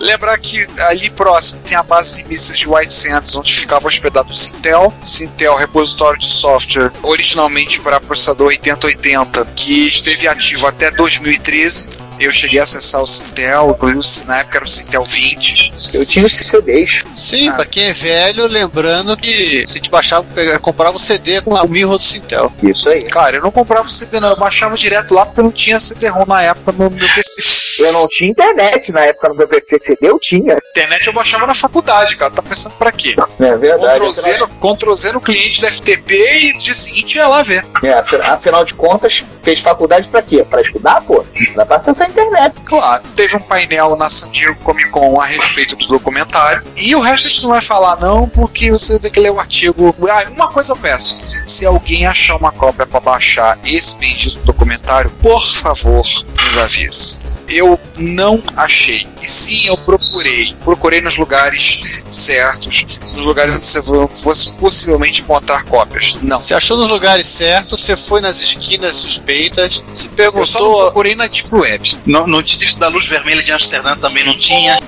[0.03, 4.31] Lembrar que ali próximo tem a base de mísseis de White Sands, onde ficava hospedado
[4.31, 4.93] o Sintel.
[5.03, 12.09] Sintel, repositório de software, originalmente para processador 8080, que esteve ativo até 2013.
[12.19, 15.73] Eu cheguei a acessar o Sintel, inclusive na época era o Sintel 20.
[15.95, 17.05] Eu tinha os CDs.
[17.15, 17.53] Sim, Ah.
[17.55, 21.55] pra quem é velho, lembrando que se a gente baixava, pegava- comprava o CD com
[21.55, 22.53] o mirro do Sintel.
[22.63, 23.03] Isso aí.
[23.03, 26.27] Cara, eu não comprava o CD, não, eu baixava direto lá porque não tinha CD-ROM
[26.27, 27.63] na época no meu PC.
[27.79, 30.59] Eu não tinha internet na época no meu PC CD, eu tinha.
[30.71, 32.31] Internet eu baixava na faculdade, cara.
[32.31, 33.15] Tá pensando pra quê?
[33.41, 33.99] É verdade.
[34.01, 37.65] Ctrl Z, no, Ctrl Z no cliente da FTP e dia seguinte ia lá ver.
[37.83, 40.45] É, afi- afinal de contas, fez faculdade pra quê?
[40.49, 41.25] Pra estudar, pô?
[41.55, 42.55] Dá pra acessar a internet.
[42.67, 46.63] Claro, teve um painel na San Diego Comic Con a respeito do documentário.
[46.77, 49.41] E o resto a gente não vai falar, não, porque você tem que ler o
[49.41, 49.95] artigo.
[50.11, 55.11] Ah, uma coisa eu peço: se alguém achar uma cópia pra baixar esse bendito documentário,
[55.23, 56.03] por favor,
[56.45, 57.39] nos avise.
[57.49, 57.79] Eu
[58.17, 59.07] não achei.
[59.21, 60.57] E sim, eu procurei.
[60.65, 62.85] Procurei nos lugares certos,
[63.17, 63.83] nos lugares onde você
[64.23, 66.19] fosse possivelmente encontrar cópias.
[66.23, 66.37] Não.
[66.39, 70.83] Você achou nos lugares certos, você foi nas esquinas suspeitas, se Eu só não perguntou.
[70.85, 71.99] procurei na Deep Web.
[72.07, 74.79] No, no Distrito da Luz Vermelha de Amsterdã também não tinha.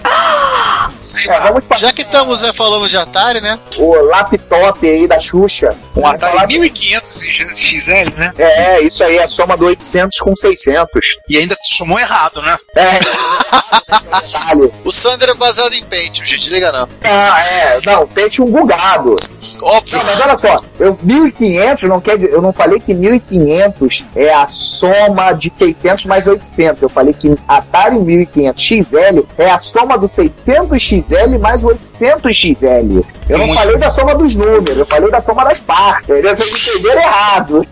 [1.27, 3.59] É, para Já que estamos né, falando de Atari, né?
[3.79, 5.77] o laptop aí da Xuxa.
[5.97, 7.11] Um Atari falar- 1500
[7.57, 8.33] XL, né?
[8.39, 11.01] É, isso aí, a soma do 800 com 600.
[11.29, 12.57] E ainda somou errado, né?
[12.77, 13.01] É.
[14.85, 16.87] O Sander é baseado em Pentium, gente, liga não.
[17.03, 19.17] Ah, é, não, pente um bugado.
[19.63, 19.99] Óbvio.
[19.99, 24.47] Não, mas olha só, eu 1500 não quer eu não falei que 1500 é a
[24.47, 26.83] soma de 600 mais 800.
[26.83, 32.37] Eu falei que Atari 1500 XL é a soma do 600 XL mais o 800
[32.37, 33.01] XL.
[33.29, 33.59] Eu não Muito.
[33.59, 36.09] falei da soma dos números, eu falei da soma das partes.
[36.09, 37.67] Vocês entenderam errado.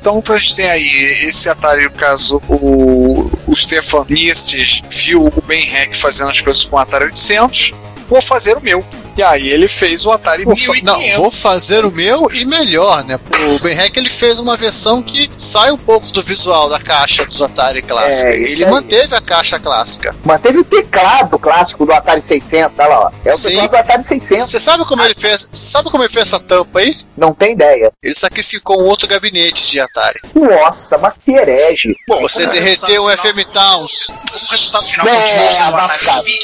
[0.00, 5.42] Então a gente tem aí esse Atari, no caso, o, o Stefan Nistes viu o
[5.46, 7.72] Ben Heck fazendo as coisas com o Atari 800.
[8.10, 8.84] Vou fazer o meu.
[9.16, 11.10] E aí ele fez o Atari Vou fa- 1500.
[11.12, 13.18] não, vou fazer o meu e melhor, né?
[13.56, 17.24] O Ben Heck ele fez uma versão que sai um pouco do visual da caixa
[17.24, 18.22] dos Atari clássicos.
[18.22, 18.70] É, ele aí.
[18.70, 20.14] manteve a caixa clássica.
[20.24, 23.10] Manteve o teclado clássico do Atari 600, olha lá, ó.
[23.24, 23.48] É o Sim.
[23.50, 24.50] teclado do Atari 600.
[24.50, 25.48] Você sabe como ele fez?
[25.50, 26.90] Sabe como ele fez essa tampa aí?
[27.16, 27.92] Não tem ideia.
[28.02, 30.18] Ele sacrificou um outro gabinete de Atari.
[30.34, 31.94] Nossa, mas que herege.
[32.08, 34.06] Bom, Você como derreteu um resultado FM Towns.
[34.06, 35.76] final- Como resultado final É, continua sendo o.
[35.76, 36.38] Atari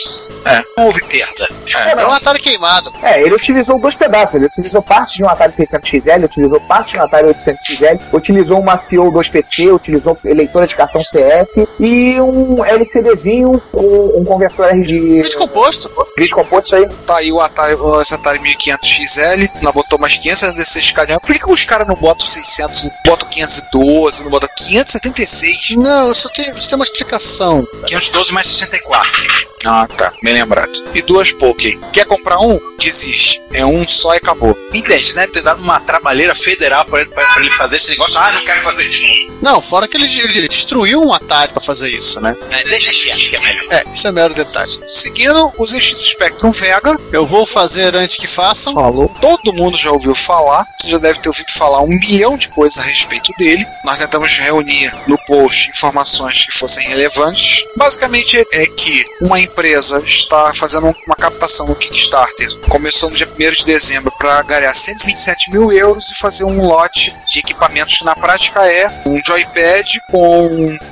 [0.44, 1.48] é, não houve perda.
[1.74, 2.92] É um Atari queimado.
[3.02, 4.34] É, ele utilizou dois pedaços.
[4.36, 8.16] Ele utilizou parte de um Atari 600 XL, utilizou parte de um Atari 800 XL,
[8.16, 15.22] utilizou uma CO2PC, utilizou leitora de cartão CF e um LCDzinho com um conversor RG.
[15.22, 15.90] Vídeo composto.
[16.16, 16.96] Vídeo composto isso aí.
[17.06, 21.18] Tá aí o Atari, esse Atari 1500 XL, não botou mais 516 calhão.
[21.18, 25.76] Por que, que os caras não botam 600, botam 512, não botam 576?
[25.76, 27.66] Não, isso tem, isso tem uma explicação.
[27.86, 29.46] 512 mais 64.
[29.64, 30.70] Ah, tá, bem lembrado.
[30.94, 31.78] E duas Poké.
[31.92, 32.58] Quer comprar um?
[32.76, 33.40] Desiste.
[33.52, 34.58] É um só e acabou.
[34.74, 35.28] Entende, né?
[35.28, 38.18] Ter dado uma trabalheira federal pra ele, pra, pra ele fazer esse negócio.
[38.18, 39.36] Ah, não quero fazer de novo.
[39.40, 42.34] Não, fora que ele, ele destruiu um Atari pra fazer isso, né?
[42.50, 43.72] É, deixa quieto, que é melhor.
[43.72, 44.72] É, isso é mero detalhe.
[44.88, 46.98] Seguindo, os ZX Spectrum Vega.
[47.12, 48.74] Eu vou fazer antes que façam.
[48.74, 49.08] Falou.
[49.20, 50.66] Todo mundo já ouviu falar.
[50.78, 53.64] Você já deve ter ouvido falar um milhão de coisas a respeito dele.
[53.84, 57.64] Nós tentamos reunir no post informações que fossem relevantes.
[57.76, 61.35] Basicamente é que uma empresa está fazendo uma captação
[61.66, 62.48] no Kickstarter.
[62.68, 67.14] Começou no dia 1 de dezembro para ganhar 127 mil euros e fazer um lote
[67.28, 70.46] de equipamentos que na prática é um joypad com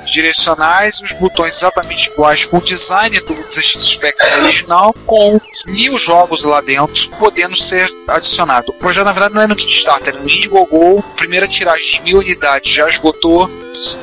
[0.09, 6.43] direcionais, os botões exatamente iguais com o design do ZX Spectrum original, com mil jogos
[6.43, 8.69] lá dentro, podendo ser adicionado.
[8.69, 11.03] O projeto na verdade não é no Kickstarter, é no Indiegogo.
[11.15, 13.49] Primeira tiragem de mil unidades já esgotou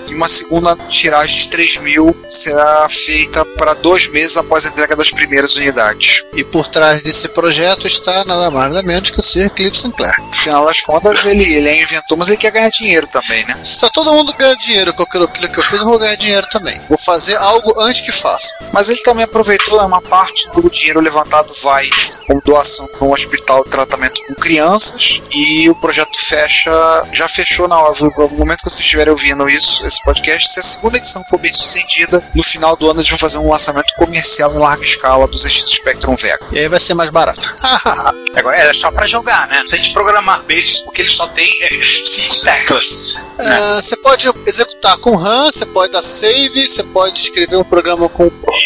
[0.09, 4.95] e uma segunda tiragem de 3 mil será feita para dois meses após a entrega
[4.95, 6.25] das primeiras unidades.
[6.33, 10.15] E por trás desse projeto está nada mais nada menos que o Sir Cliff Sinclair.
[10.21, 13.59] No final das contas, ele, ele é inventor, mas ele quer ganhar dinheiro também, né?
[13.63, 16.17] Se tá todo mundo ganhando dinheiro com aquilo, aquilo que eu fiz, eu vou ganhar
[16.17, 16.81] dinheiro também.
[16.89, 18.65] Vou fazer algo antes que faça.
[18.73, 21.89] Mas ele também aproveitou né, uma parte do dinheiro levantado vai
[22.27, 26.71] como doação para um hospital de tratamento com crianças e o projeto fecha,
[27.13, 30.63] já fechou na hora, no momento que vocês estiverem ouvindo isso, esse podcast, se a
[30.63, 34.55] segunda edição for bem sucedida, no final do ano eles vão fazer um lançamento comercial
[34.55, 36.47] em larga escala dos ZX Spectrum Vega.
[36.53, 37.41] E aí vai ser mais barato.
[38.35, 39.59] Agora é só pra jogar, né?
[39.59, 41.69] Não tem de programar bases porque ele só tem é,
[42.07, 43.15] cinco teclas.
[43.39, 43.45] né?
[43.77, 48.09] Ah, Você pode executar com RAM, você pode dar save, você pode escrever um programa
[48.09, 48.31] com.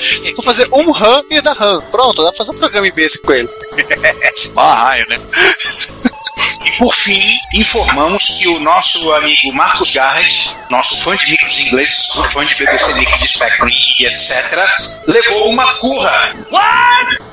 [0.00, 2.92] Se for fazer um RAM e dar RAM, pronto, dá pra fazer um programa em
[2.92, 3.48] basic com ele.
[4.54, 5.16] Barraio, né?
[6.64, 12.12] E por fim, informamos que o nosso amigo Marcos Garrett, nosso fã de micros ingleses,
[12.30, 13.68] fã de BBC Nick de Spectrum
[13.98, 14.66] e etc.,
[15.06, 16.34] levou uma curra.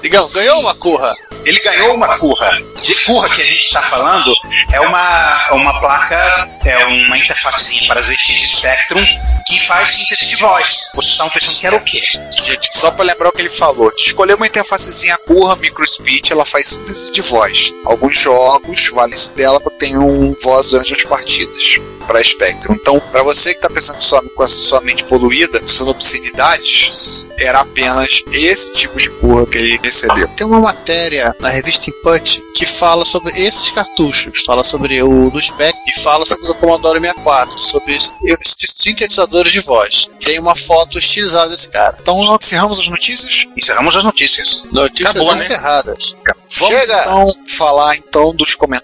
[0.02, 1.14] Digão, ganhou uma curra.
[1.46, 2.62] Ele ganhou uma curra.
[2.84, 4.34] De curra que a gente está falando
[4.72, 9.06] é uma, uma placa, é uma interfacezinha para ZX Spectrum
[9.46, 10.92] que faz síntese de voz.
[10.94, 12.02] Vocês estavam pensando que era o quê?
[12.44, 16.46] Gente, só pra lembrar o que ele falou, escolher uma interfacezinha curra, micro speech, ela
[16.46, 17.74] faz síntese de voz.
[17.86, 22.74] Alguns jogos valem-se dela para ter um voz durante as partidas para Spectrum.
[22.74, 26.92] Então, para você que tá pensando só com a sua mente poluída, pensando em obscenidades,
[27.38, 30.28] era apenas esse tipo de curra que ele recebeu.
[30.30, 35.40] Tem uma matéria na revista Input que fala sobre esses cartuchos, fala sobre o do
[35.40, 40.10] Spectrum e fala sobre o Commodore 64, sobre esses sintetizadores de voz.
[40.24, 41.96] Tem uma foto estilizada desse cara.
[42.02, 43.48] Então, encerramos as notícias?
[43.56, 44.64] Encerramos as notícias.
[44.72, 45.36] Notícias Acabou, né?
[45.36, 46.18] encerradas.
[46.58, 47.02] Vamos Chega!
[47.02, 48.77] então falar então dos comentários,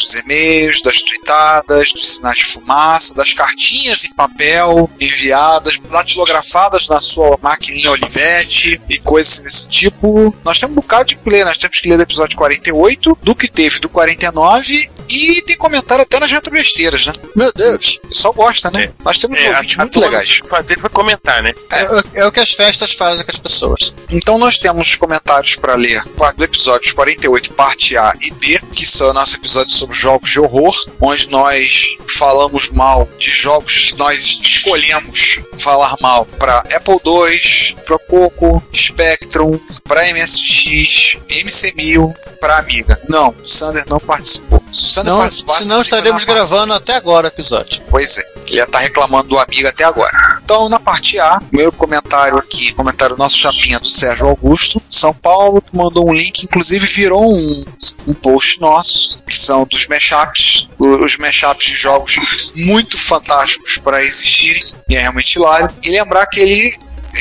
[0.00, 6.98] dos e-mails, das tweetadas, dos sinais de fumaça, das cartinhas em papel enviadas, datilografadas na
[7.00, 10.34] sua maquininha Olivetti e coisas desse tipo.
[10.44, 13.34] Nós temos um bocado de que ler, nós temos que ler do episódio 48, do
[13.34, 17.12] que teve do 49 e tem comentário até nas retrobesteiras, né?
[17.36, 17.98] Meu Deus.
[18.04, 18.92] O pessoal gosta, né?
[19.04, 20.40] Nós temos É, ouvintes a, a muito legais.
[20.40, 21.50] que fazer foi comentar, né?
[21.72, 23.94] É, é o que as festas fazem com as pessoas.
[24.12, 26.02] Então nós temos comentários para ler
[26.36, 30.74] do episódio 48, parte A e B, que são nossos episódios sobre jogos de horror,
[31.00, 37.98] onde nós falamos mal de jogos que nós escolhemos falar mal para Apple II, para
[37.98, 39.50] Coco, Spectrum,
[39.84, 43.00] para MSX, MC1000, para Amiga.
[43.08, 44.62] Não, o Sander não participou.
[44.72, 47.82] Se o Sander Senão, participasse, senão estaremos gravando até agora o episódio.
[47.88, 50.40] Pois é, ele ia estar reclamando do amigo até agora.
[50.44, 55.62] Então, na parte A, meu comentário aqui, comentário nosso chapinha do Sérgio Augusto, São Paulo,
[55.62, 57.64] que mandou um link, inclusive virou um,
[58.08, 58.89] um post nosso,
[59.26, 62.18] que são dos mashups, os mashups de jogos
[62.56, 65.70] muito fantásticos para existirem, e é realmente hilário.
[65.82, 66.70] E lembrar que ele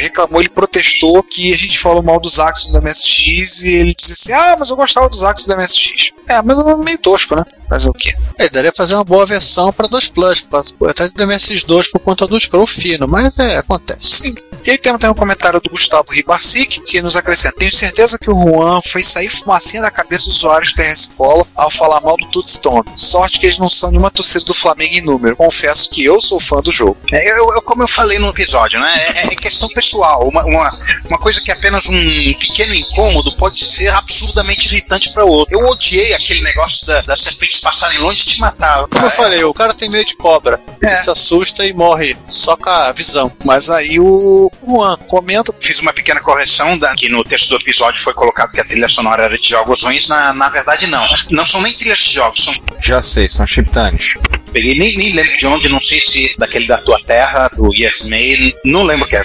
[0.01, 4.13] reclamou, ele protestou que a gente falou mal dos Axos da MSX e ele disse
[4.13, 6.13] assim: Ah, mas eu gostava dos Axos da MSX.
[6.27, 7.45] É, mas é meio tosco, né?
[7.69, 8.11] Fazer o quê?
[8.39, 10.49] Ele daria fazer uma boa versão para 2 Plus,
[10.89, 13.99] até do MSX2 por conta do scroll fino, mas é, acontece.
[14.23, 14.33] Sim.
[14.65, 18.29] E aí temos também um comentário do Gustavo Ribarcic, que nos acrescenta: Tenho certeza que
[18.29, 22.17] o Juan fez sair fumacinha da cabeça dos usuários da TRS Cola ao falar mal
[22.17, 22.85] do Tootstone.
[22.95, 25.35] Sorte que eles não são nenhuma torcida do Flamengo em número.
[25.35, 26.97] Confesso que eu sou fã do jogo.
[27.11, 28.93] É, eu, eu- como eu falei no episódio, né?
[28.97, 30.27] É, é questão pessoal.
[30.27, 30.69] Uma, uma,
[31.07, 35.53] uma coisa que é apenas um pequeno incômodo pode ser absurdamente irritante para outro.
[35.59, 37.21] Eu odiei aquele negócio da, das
[37.59, 38.87] serpentes passarem longe e te matar.
[38.87, 40.59] Como eu falei, o cara tem medo de cobra.
[40.81, 40.95] Ele É.
[40.95, 43.31] se assusta e morre só com a visão.
[43.43, 45.53] Mas aí o Juan comenta.
[45.59, 48.89] Fiz uma pequena correção da, que no texto do episódio foi colocado que a trilha
[48.89, 50.07] sonora era de jogos ruins.
[50.07, 51.05] Na, na verdade, não.
[51.29, 54.15] Não são nem trilhas de jogos, são Já sei, são chiptanes.
[54.51, 58.07] Peguei, nem, nem lembro de onde, não sei se daquele da tua terra, do Yes
[58.09, 59.23] Mail, não lembro o que é.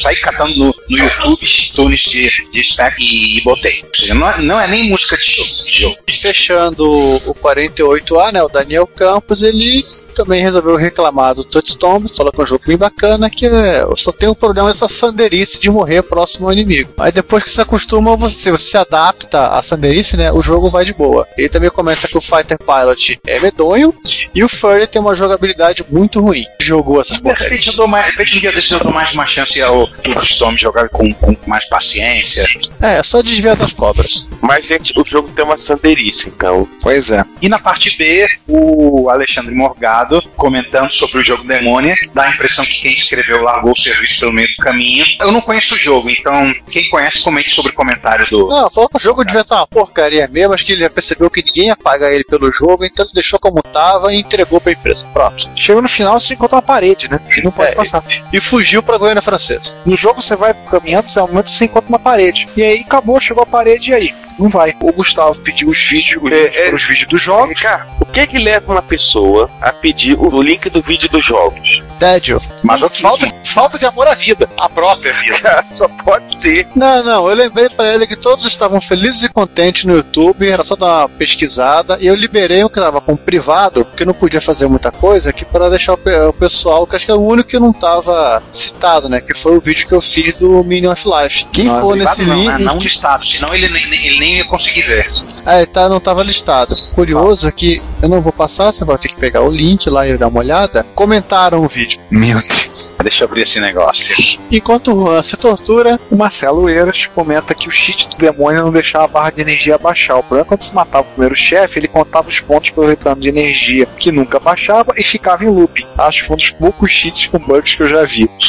[0.00, 3.80] Saí catando no, no YouTube tunes de, de stack e, e botei.
[3.82, 5.64] Ou seja, não, é- não é nem música de jogo.
[5.64, 5.96] de jogo.
[6.06, 9.82] E fechando o 48A, né, o Daniel Campos, ele
[10.14, 13.96] também resolveu reclamar do Touchstone, falou que é um jogo bem bacana, que é, eu
[13.96, 16.92] só tenho um problema dessa sanderice de morrer próximo ao inimigo.
[16.98, 20.84] Aí depois que se acostuma, você, você se adapta à sanderice, né, o jogo vai
[20.84, 21.26] de boa.
[21.38, 23.94] Ele também comenta que o Fighter Pilot é medonho
[24.34, 26.44] e o Furry tem uma jogabilidade muito ruim.
[26.60, 27.66] Jogou essas De repente, porcarias.
[27.66, 29.88] eu dou mais, de repente um dia desses eu dou mais uma chance ao
[30.22, 32.44] Storm jogar com, com mais paciência.
[32.80, 34.30] É, é só desviar das cobras.
[34.40, 36.66] Mas, gente, o jogo tem uma sanderice, então.
[36.82, 37.22] Pois é.
[37.40, 42.64] E na parte B, o Alexandre Morgado comentando sobre o jogo Demônia, dá a impressão
[42.64, 45.04] que quem escreveu largou o serviço pelo meio do caminho.
[45.20, 48.46] Eu não conheço o jogo, então quem conhece, comente sobre o comentário do.
[48.48, 51.30] Não, falou que o jogo devia estar uma porcaria mesmo, acho que ele já percebeu
[51.30, 54.72] que ninguém ia pagar ele pelo jogo, então ele deixou como tava e entregou pra
[54.72, 55.06] empresa.
[55.12, 55.48] Pronto.
[55.56, 57.20] Chega no final, você encontra uma parede, né?
[57.36, 58.02] E não pode É, passar.
[58.32, 59.78] E fugiu pra Goiânia Francesa.
[59.84, 62.48] No jogo você vai caminhando, você momento você encontra uma parede.
[62.56, 64.14] E aí acabou, chegou a parede e aí?
[64.38, 64.74] Não vai.
[64.80, 66.74] O Gustavo pediu os vídeos, os É, links é.
[66.74, 67.60] os vídeos dos jogos.
[67.60, 71.82] Cara, o que que leva uma pessoa a pedir o link do vídeo dos jogos?
[71.98, 72.38] Tédio.
[72.64, 74.48] Mas falta, falta de amor à vida.
[74.56, 75.64] A própria vida.
[75.70, 76.66] Só pode ser.
[76.74, 80.64] Não, não, eu lembrei pra ele que todos estavam felizes e contentes no YouTube, era
[80.64, 84.40] só dar uma pesquisada, e eu liberei o que tava com privado, porque não podia
[84.40, 87.58] fazer muita coisa, aqui para deixar o pessoal, que acho que é o único que
[87.58, 91.46] não tava citado, né, que foi o vídeo que eu fiz do Minion of Life.
[91.52, 92.46] Quem Nossa, for nesse não, link...
[92.46, 92.58] né?
[92.58, 95.10] não listado, senão ele, nem- ele nem ia conseguir ver.
[95.46, 96.74] Ah, tá, não tava listado.
[96.94, 100.06] Curioso é que eu não vou passar, você vai ter que pegar o link lá
[100.06, 100.84] e dar uma olhada.
[100.94, 102.00] Comentaram o vídeo.
[102.10, 102.94] Meu Deus.
[103.02, 104.14] Deixa eu abrir esse negócio.
[104.50, 108.72] Enquanto o Juan se tortura, O Marcelo Eiras comenta que o cheat do demônio não
[108.72, 110.16] deixava a barra de energia baixar.
[110.16, 113.20] O problema é quando se matava o primeiro chefe, ele contava os pontos pelo retorno
[113.20, 115.86] de energia, que nunca baixava e ficava em looping.
[115.96, 118.28] Acho que foi um dos poucos cheats com bugs que eu já vi.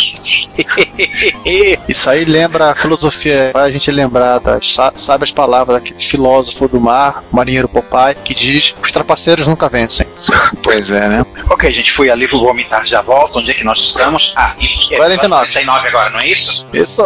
[1.87, 5.99] Isso aí lembra a filosofia, faz a gente lembrar das sa- sabe as palavras daquele
[6.01, 10.07] filósofo do mar, marinheiro Popeye, que diz: os trapaceiros nunca vencem.
[10.63, 11.25] Pois é, né?
[11.49, 13.39] Ok, gente, fui ali, vou vomitar, já volto.
[13.39, 14.33] Onde é que nós estamos?
[14.37, 15.47] Ah, e, 49.
[15.51, 16.65] 49 agora, não é isso?
[16.73, 17.03] Isso.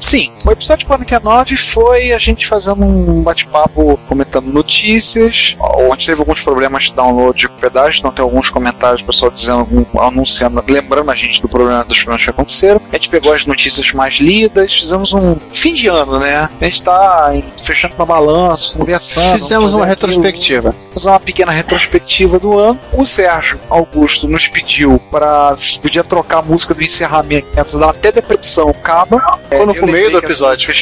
[0.00, 6.40] Sim, o episódio 49 foi a gente fazendo um bate-papo comentando notícias, onde teve alguns
[6.40, 11.14] problemas de download de pedágio, então tem alguns comentários, pessoal dizendo, algum- anunciando, lembrando a
[11.14, 12.80] gente do problema, dos problemas que aconteceram.
[12.92, 16.48] A gente pegou as notícias mais lidas, fizemos um fim de ano, né?
[16.60, 19.32] A gente tá fechando uma balança, conversando.
[19.38, 20.74] Fizemos uma aquilo retrospectiva.
[20.92, 22.78] fazer uma pequena retrospectiva do ano.
[22.92, 27.48] O Sérgio Augusto nos pediu para podia trocar a música do encerramento
[27.78, 29.38] da até depressão acaba.
[29.50, 30.72] Tocou no eu meio do episódio.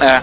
[0.00, 0.22] É.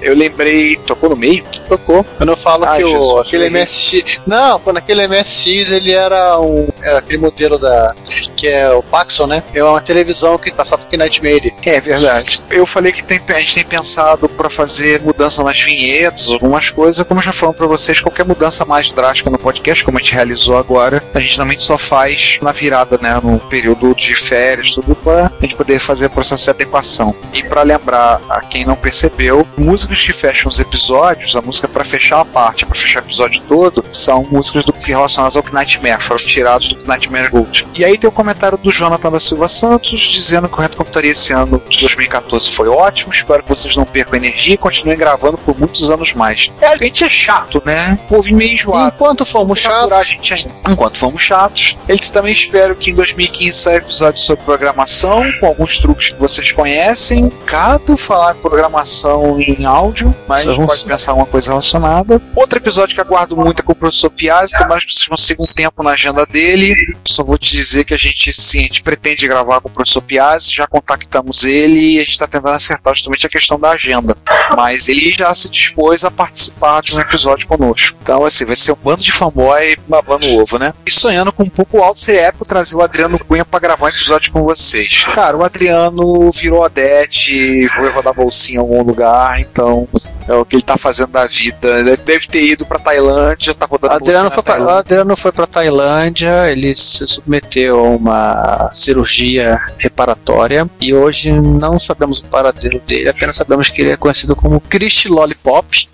[0.00, 0.76] Eu lembrei.
[0.76, 1.44] Tocou no meio?
[1.68, 2.04] Tocou.
[2.16, 3.62] Quando eu falo Ai, que o, Jesus, aquele eu errei.
[3.62, 4.20] MSX.
[4.26, 6.68] Não, quando aquele MSX ele era um.
[6.82, 7.94] Era aquele modelo da.
[8.38, 9.42] Que é o Paxson, né?
[9.52, 11.52] É uma televisão que passava aqui Nightmare.
[11.66, 12.40] É verdade.
[12.48, 17.04] Eu falei que tem- a gente tem pensado para fazer mudança nas vinhetas, algumas coisas.
[17.06, 20.56] Como já falando para vocês, qualquer mudança mais drástica no podcast, como a gente realizou
[20.56, 23.18] agora, a gente normalmente só faz na virada, né?
[23.22, 27.08] No período de férias, tudo para a gente poder fazer o processo de adequação.
[27.32, 31.84] E para lembrar a quem não percebeu, músicas que fecham os episódios, a música para
[31.84, 36.00] fechar a parte, para fechar o episódio todo, são músicas do que relacionadas ao Nightmare,
[36.02, 37.66] foram tirados do Nightmare Gold.
[37.76, 41.10] E aí tem o comentário do Jonathan da Silva Santos dizendo que o Reto Computaria
[41.10, 43.12] esse ano de 2014 foi ótimo.
[43.12, 46.52] Espero que vocês não percam energia e continuem gravando por muitos anos mais.
[46.60, 47.98] É, a gente é chato, né?
[48.04, 48.94] O povo meio enjoado.
[48.94, 50.18] Enquanto fomos chatos.
[50.68, 55.78] Enquanto fomos chatos, eles também esperam que em 2015 saia episódio sobre programação, com alguns
[55.78, 57.30] truques que vocês conhecem.
[57.46, 62.20] Cato falar programação em áudio, mas Só pode pensar uma coisa relacionada.
[62.36, 65.54] Outro episódio que aguardo muito é com o professor Piazzi, tomara que vocês consigam um
[65.54, 66.74] tempo na agenda dele.
[67.06, 70.02] Só vou te dizer que a gente sim, a gente pretende gravar com o professor
[70.02, 74.16] Piazzi, já contactamos ele e a gente está tentando acertar justamente a questão da agenda.
[74.56, 77.98] Mas ele já se dispôs a participar de um episódio conosco.
[78.02, 80.72] Então, assim, vai ser um bando de fanboy babando o ovo, né?
[80.86, 83.90] E sonhando com um pouco alto, seria épico trazer o Adriano Cunha pra gravar um
[83.90, 85.04] episódio com vocês.
[85.14, 89.86] Cara, o Adriano virou Odete, foi rodar bolsinha em algum lugar, então
[90.28, 91.80] é o que ele tá fazendo da vida.
[91.80, 94.78] Ele deve ter ido pra Tailândia, tá rodando Adriano bolsinha foi, pra.
[94.78, 98.07] Adriano foi pra Tailândia, ele se submeteu a uma
[98.72, 104.34] cirurgia reparatória e hoje não sabemos o paradeiro dele, apenas sabemos que ele é conhecido
[104.36, 105.88] como Chris Lollipop.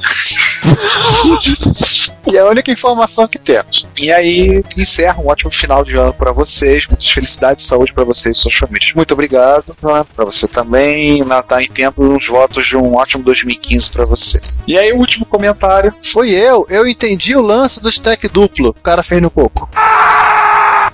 [2.26, 3.86] e é a única informação que temos.
[3.98, 6.86] E aí, encerra um ótimo final de ano pra vocês.
[6.88, 8.92] Muitas felicidades saúde pra vocês e suas famílias.
[8.94, 9.74] Muito obrigado.
[9.74, 11.24] Pra você também.
[11.24, 14.40] Natal em tempo, uns votos de um ótimo 2015 pra você.
[14.66, 15.94] E aí, o último comentário.
[16.02, 18.70] Foi eu, eu entendi o lance do stack duplo.
[18.70, 19.68] O cara fez no coco.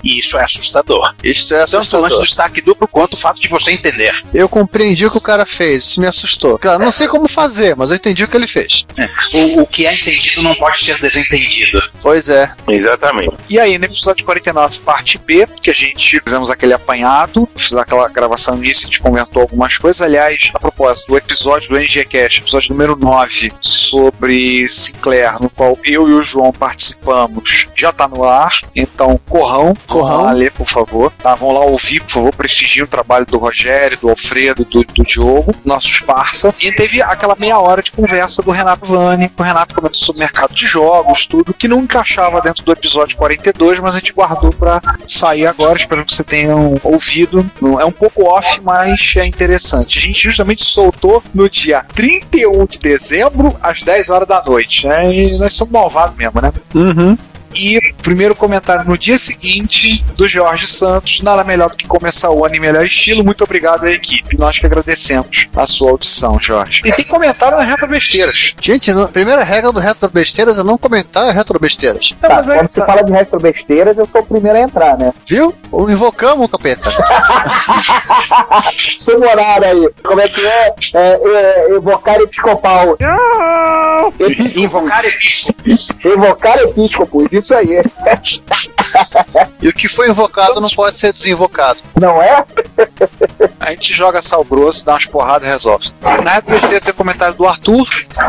[0.02, 1.14] E isso é assustador.
[1.22, 2.24] Isto é Tanto o lance do assustador.
[2.24, 4.14] destaque duplo quanto o fato de você entender.
[4.32, 6.58] Eu compreendi o que o cara fez, isso me assustou.
[6.58, 8.84] Cara, não sei como fazer, mas eu entendi o que ele fez.
[9.32, 11.82] O, o que é entendido não pode ser desentendido.
[12.02, 12.48] Pois é.
[12.68, 13.34] Exatamente.
[13.48, 18.08] E aí, no episódio 49, parte B, que a gente fizemos aquele apanhado, fiz aquela
[18.08, 20.00] gravação nisso, a gente comentou algumas coisas.
[20.02, 26.08] Aliás, a propósito, do episódio do NGCast, episódio número 9, sobre Sinclair, no qual eu
[26.08, 28.60] e o João participamos, já tá no ar.
[28.74, 30.24] Então, corrão, corrão, Corrão.
[30.24, 31.12] lá ler, por favor.
[31.18, 35.02] Tá, vão lá ouvir, por favor, prestigiem o trabalho do Rogério, do Alfredo, do, do
[35.04, 36.54] Diogo, nossos parça.
[36.60, 39.30] E teve aquela meia hora de conversa do Renato Vani.
[39.36, 43.16] O Renato comentou sobre o mercado de jogos, tudo, que não encaixava dentro do episódio
[43.16, 45.78] 42, mas a gente guardou pra sair agora.
[45.78, 47.48] Espero que vocês tenham ouvido.
[47.80, 49.98] É um pouco off, mas é interessante.
[49.98, 54.86] A gente justamente soltou no dia 31 de dezembro, às 10 horas da noite.
[54.86, 55.12] Né?
[55.12, 56.52] E nós somos malvados mesmo, né?
[56.74, 57.16] Uhum.
[57.54, 59.79] E primeiro comentário no dia seguinte
[60.14, 61.20] do Jorge Santos.
[61.22, 63.24] Nada melhor do que começar o ano em melhor estilo.
[63.24, 64.38] Muito obrigado à equipe.
[64.38, 66.82] Nós que agradecemos a sua audição, Jorge.
[66.84, 68.54] E tem comentário nas retrobesteiras.
[68.60, 72.14] Gente, a primeira regra do Retro Besteiras é não comentar Retro Besteiras.
[72.20, 72.86] Não, Tá, mas aí quando se tá.
[72.86, 75.12] fala de retrobesteiras, eu sou o primeiro a entrar, né?
[75.24, 75.52] Viu?
[75.88, 76.90] Invocamos o capeta.
[78.98, 79.88] Sonorar aí.
[80.02, 80.74] Como é que é?
[80.94, 82.96] é, é evocar episcopal.
[84.56, 85.88] Invocar episcopos.
[86.04, 87.82] Evocar episcopos, isso aí.
[89.62, 91.80] E o que foi invocado não pode ser desinvocado.
[92.00, 92.44] Não é?
[93.60, 95.90] A gente joga sal grosso, dá umas porradas e resolve.
[96.24, 97.86] Na retrobesteira tem comentário do Arthur.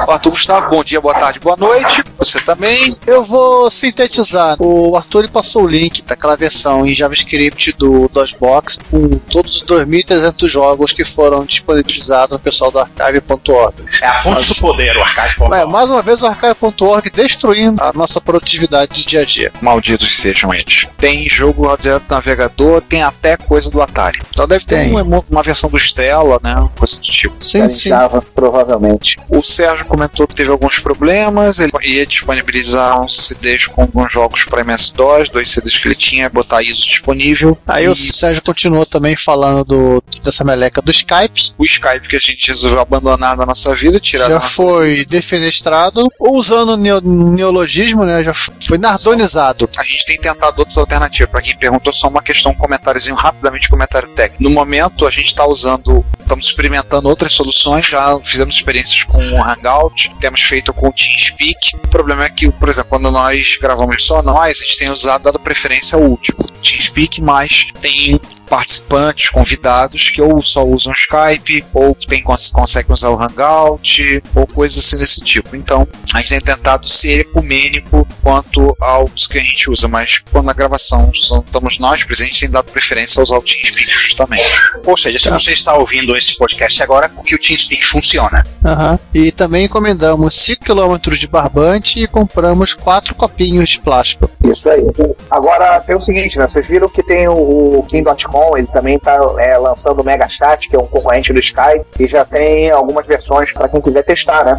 [0.07, 2.03] O Arthur Gustavo, bom dia, boa tarde, boa noite.
[2.17, 2.97] Você também.
[3.07, 4.57] Eu vou sintetizar.
[4.59, 10.49] O Arthur passou o link daquela versão em JavaScript do DOSBox com todos os 2.300
[10.49, 13.85] jogos que foram disponibilizados no pessoal do archive.org.
[14.01, 15.35] É a fonte do poder, o arcade.
[15.49, 19.51] Mas, mais uma vez o archive.org destruindo a nossa produtividade de dia a dia.
[19.61, 20.87] Malditos sejam eles.
[20.97, 24.21] Tem jogo direto do navegador, tem até coisa do Atari.
[24.29, 24.91] Então deve ter Tem.
[24.91, 26.69] uma, uma versão do Stella, né?
[26.77, 27.35] Coisa do tipo.
[27.39, 27.89] Sim, em sim.
[27.89, 29.17] Java, provavelmente.
[29.29, 34.43] O Sérgio comentou que teve alguns problemas, ele ia disponibilizar uns CDs com alguns jogos
[34.45, 37.57] para MS-DOS, dois CDs que ele tinha, botar isso disponível.
[37.67, 41.53] Aí E o Sérgio continuou também falando do, dessa meleca do Skype.
[41.57, 46.69] o Skype que a gente resolveu abandonar da nossa vida, tirar Já foi defenestrado, usando
[46.73, 48.23] o neo- neologismo, né?
[48.23, 49.69] Já foi nardonizado.
[49.77, 51.29] A gente tem tentado outras alternativas.
[51.31, 54.43] Para quem perguntou, só uma questão, um comentáriozinho rapidamente, comentário técnico.
[54.43, 57.85] No momento, a gente está usando, estamos experimentando outras soluções.
[57.85, 61.75] Já fizemos experiências com o Hangout, temos feito com o TeamSpeak.
[61.75, 65.23] O problema é que, por exemplo, quando nós gravamos só nós, a gente tem usado,
[65.23, 66.37] dado preferência ao último.
[66.61, 73.09] TeamSpeak, mas tem participantes, convidados que ou só usam Skype, ou tem, cons conseguem usar
[73.09, 75.55] o Hangout, ou coisas assim desse tipo.
[75.55, 80.45] Então, a gente tem tentado ser ecumênico quanto aos que a gente usa, mas quando
[80.45, 84.61] na gravação estamos nós presentes, tem dado preferência a usar o TeamSpeak justamente.
[84.85, 88.45] Ou seja, se você está ouvindo esse podcast agora, porque o TeamSpeak funciona.
[88.63, 88.99] Aham.
[89.13, 94.29] E também encomendamos 5 km de barbante e compramos 4 copinhos de plástico.
[94.43, 94.83] Isso aí.
[95.29, 96.47] Agora tem o seguinte, né?
[96.47, 100.75] Vocês viram que tem o, o Kim.com, ele também tá é, lançando o Megachat, que
[100.75, 104.55] é um concorrente do Skype, e já tem algumas versões para quem quiser testar, né?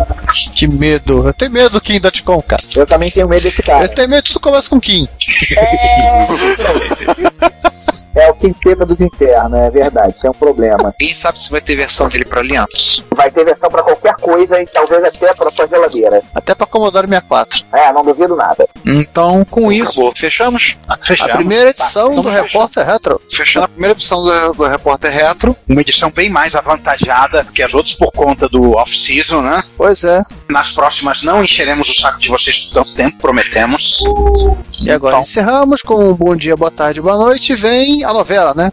[0.55, 1.26] Que medo.
[1.26, 2.62] Eu tenho medo do Kim.com, cara.
[2.74, 3.84] Eu também tenho medo desse cara.
[3.84, 5.07] Eu tenho medo de tudo começa com Kim.
[7.28, 7.32] É
[8.30, 10.95] o quinteto dos infernos, é verdade, isso é um problema.
[10.99, 13.03] Quem sabe se vai ter versão dele para Linux?
[13.14, 16.22] Vai ter versão para qualquer coisa e talvez até para sua geladeira.
[16.34, 17.64] Até pra Commodore 64.
[17.72, 18.66] É, não duvido nada.
[18.84, 20.76] Então, com isso, fechamos?
[20.88, 21.36] A Fechamos.
[21.36, 22.53] primeira edição Tá, do fechamos.
[22.53, 23.20] Repórter Retro.
[23.30, 25.57] Fechando a primeira edição do, do Repórter Retro.
[25.68, 29.62] Uma edição bem mais avantajada que as outras por conta do off-season, né?
[29.76, 30.20] Pois é.
[30.49, 34.01] Nas próximas não encheremos o saco de vocês por tanto tempo, prometemos.
[34.84, 35.22] E agora Então.
[35.22, 37.32] encerramos com um bom dia, boa tarde, boa noite.
[37.57, 38.68] Vem a novela, né?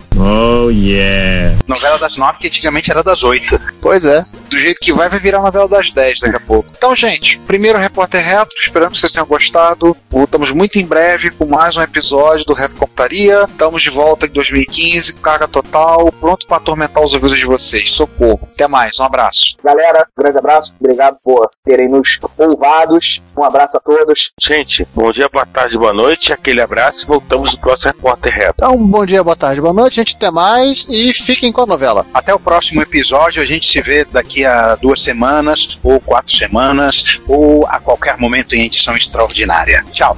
[1.68, 3.56] Novela das nove, que antigamente era das oito.
[3.82, 4.20] Pois é.
[4.50, 6.70] Do jeito que vai, vai virar novela das 10 daqui a pouco.
[6.76, 9.96] Então, gente, primeiro Repórter Retro, esperamos que vocês tenham gostado.
[10.12, 13.46] Voltamos muito em breve com mais um episódio do Retro Computaria.
[13.48, 17.92] Estamos de volta em 2015, carga total, pronto para atormentar os ouvidos de vocês.
[17.92, 18.48] Socorro.
[18.54, 19.56] Até mais, um abraço.
[19.64, 23.22] Galera, grande abraço, obrigado por terem nos ouvados.
[23.38, 24.32] Um abraço a todos.
[24.42, 26.34] Gente, bom dia, boa tarde, boa noite.
[26.34, 28.49] Aquele abraço e voltamos no próximo Repórter Reto.
[28.54, 29.96] Então, bom dia, boa tarde, boa noite.
[29.96, 32.06] Gente, até mais e fiquem com a novela.
[32.14, 33.42] Até o próximo episódio.
[33.42, 38.56] A gente se vê daqui a duas semanas, ou quatro semanas, ou a qualquer momento
[38.56, 39.86] em edição extraordinária.
[39.92, 40.18] Tchau.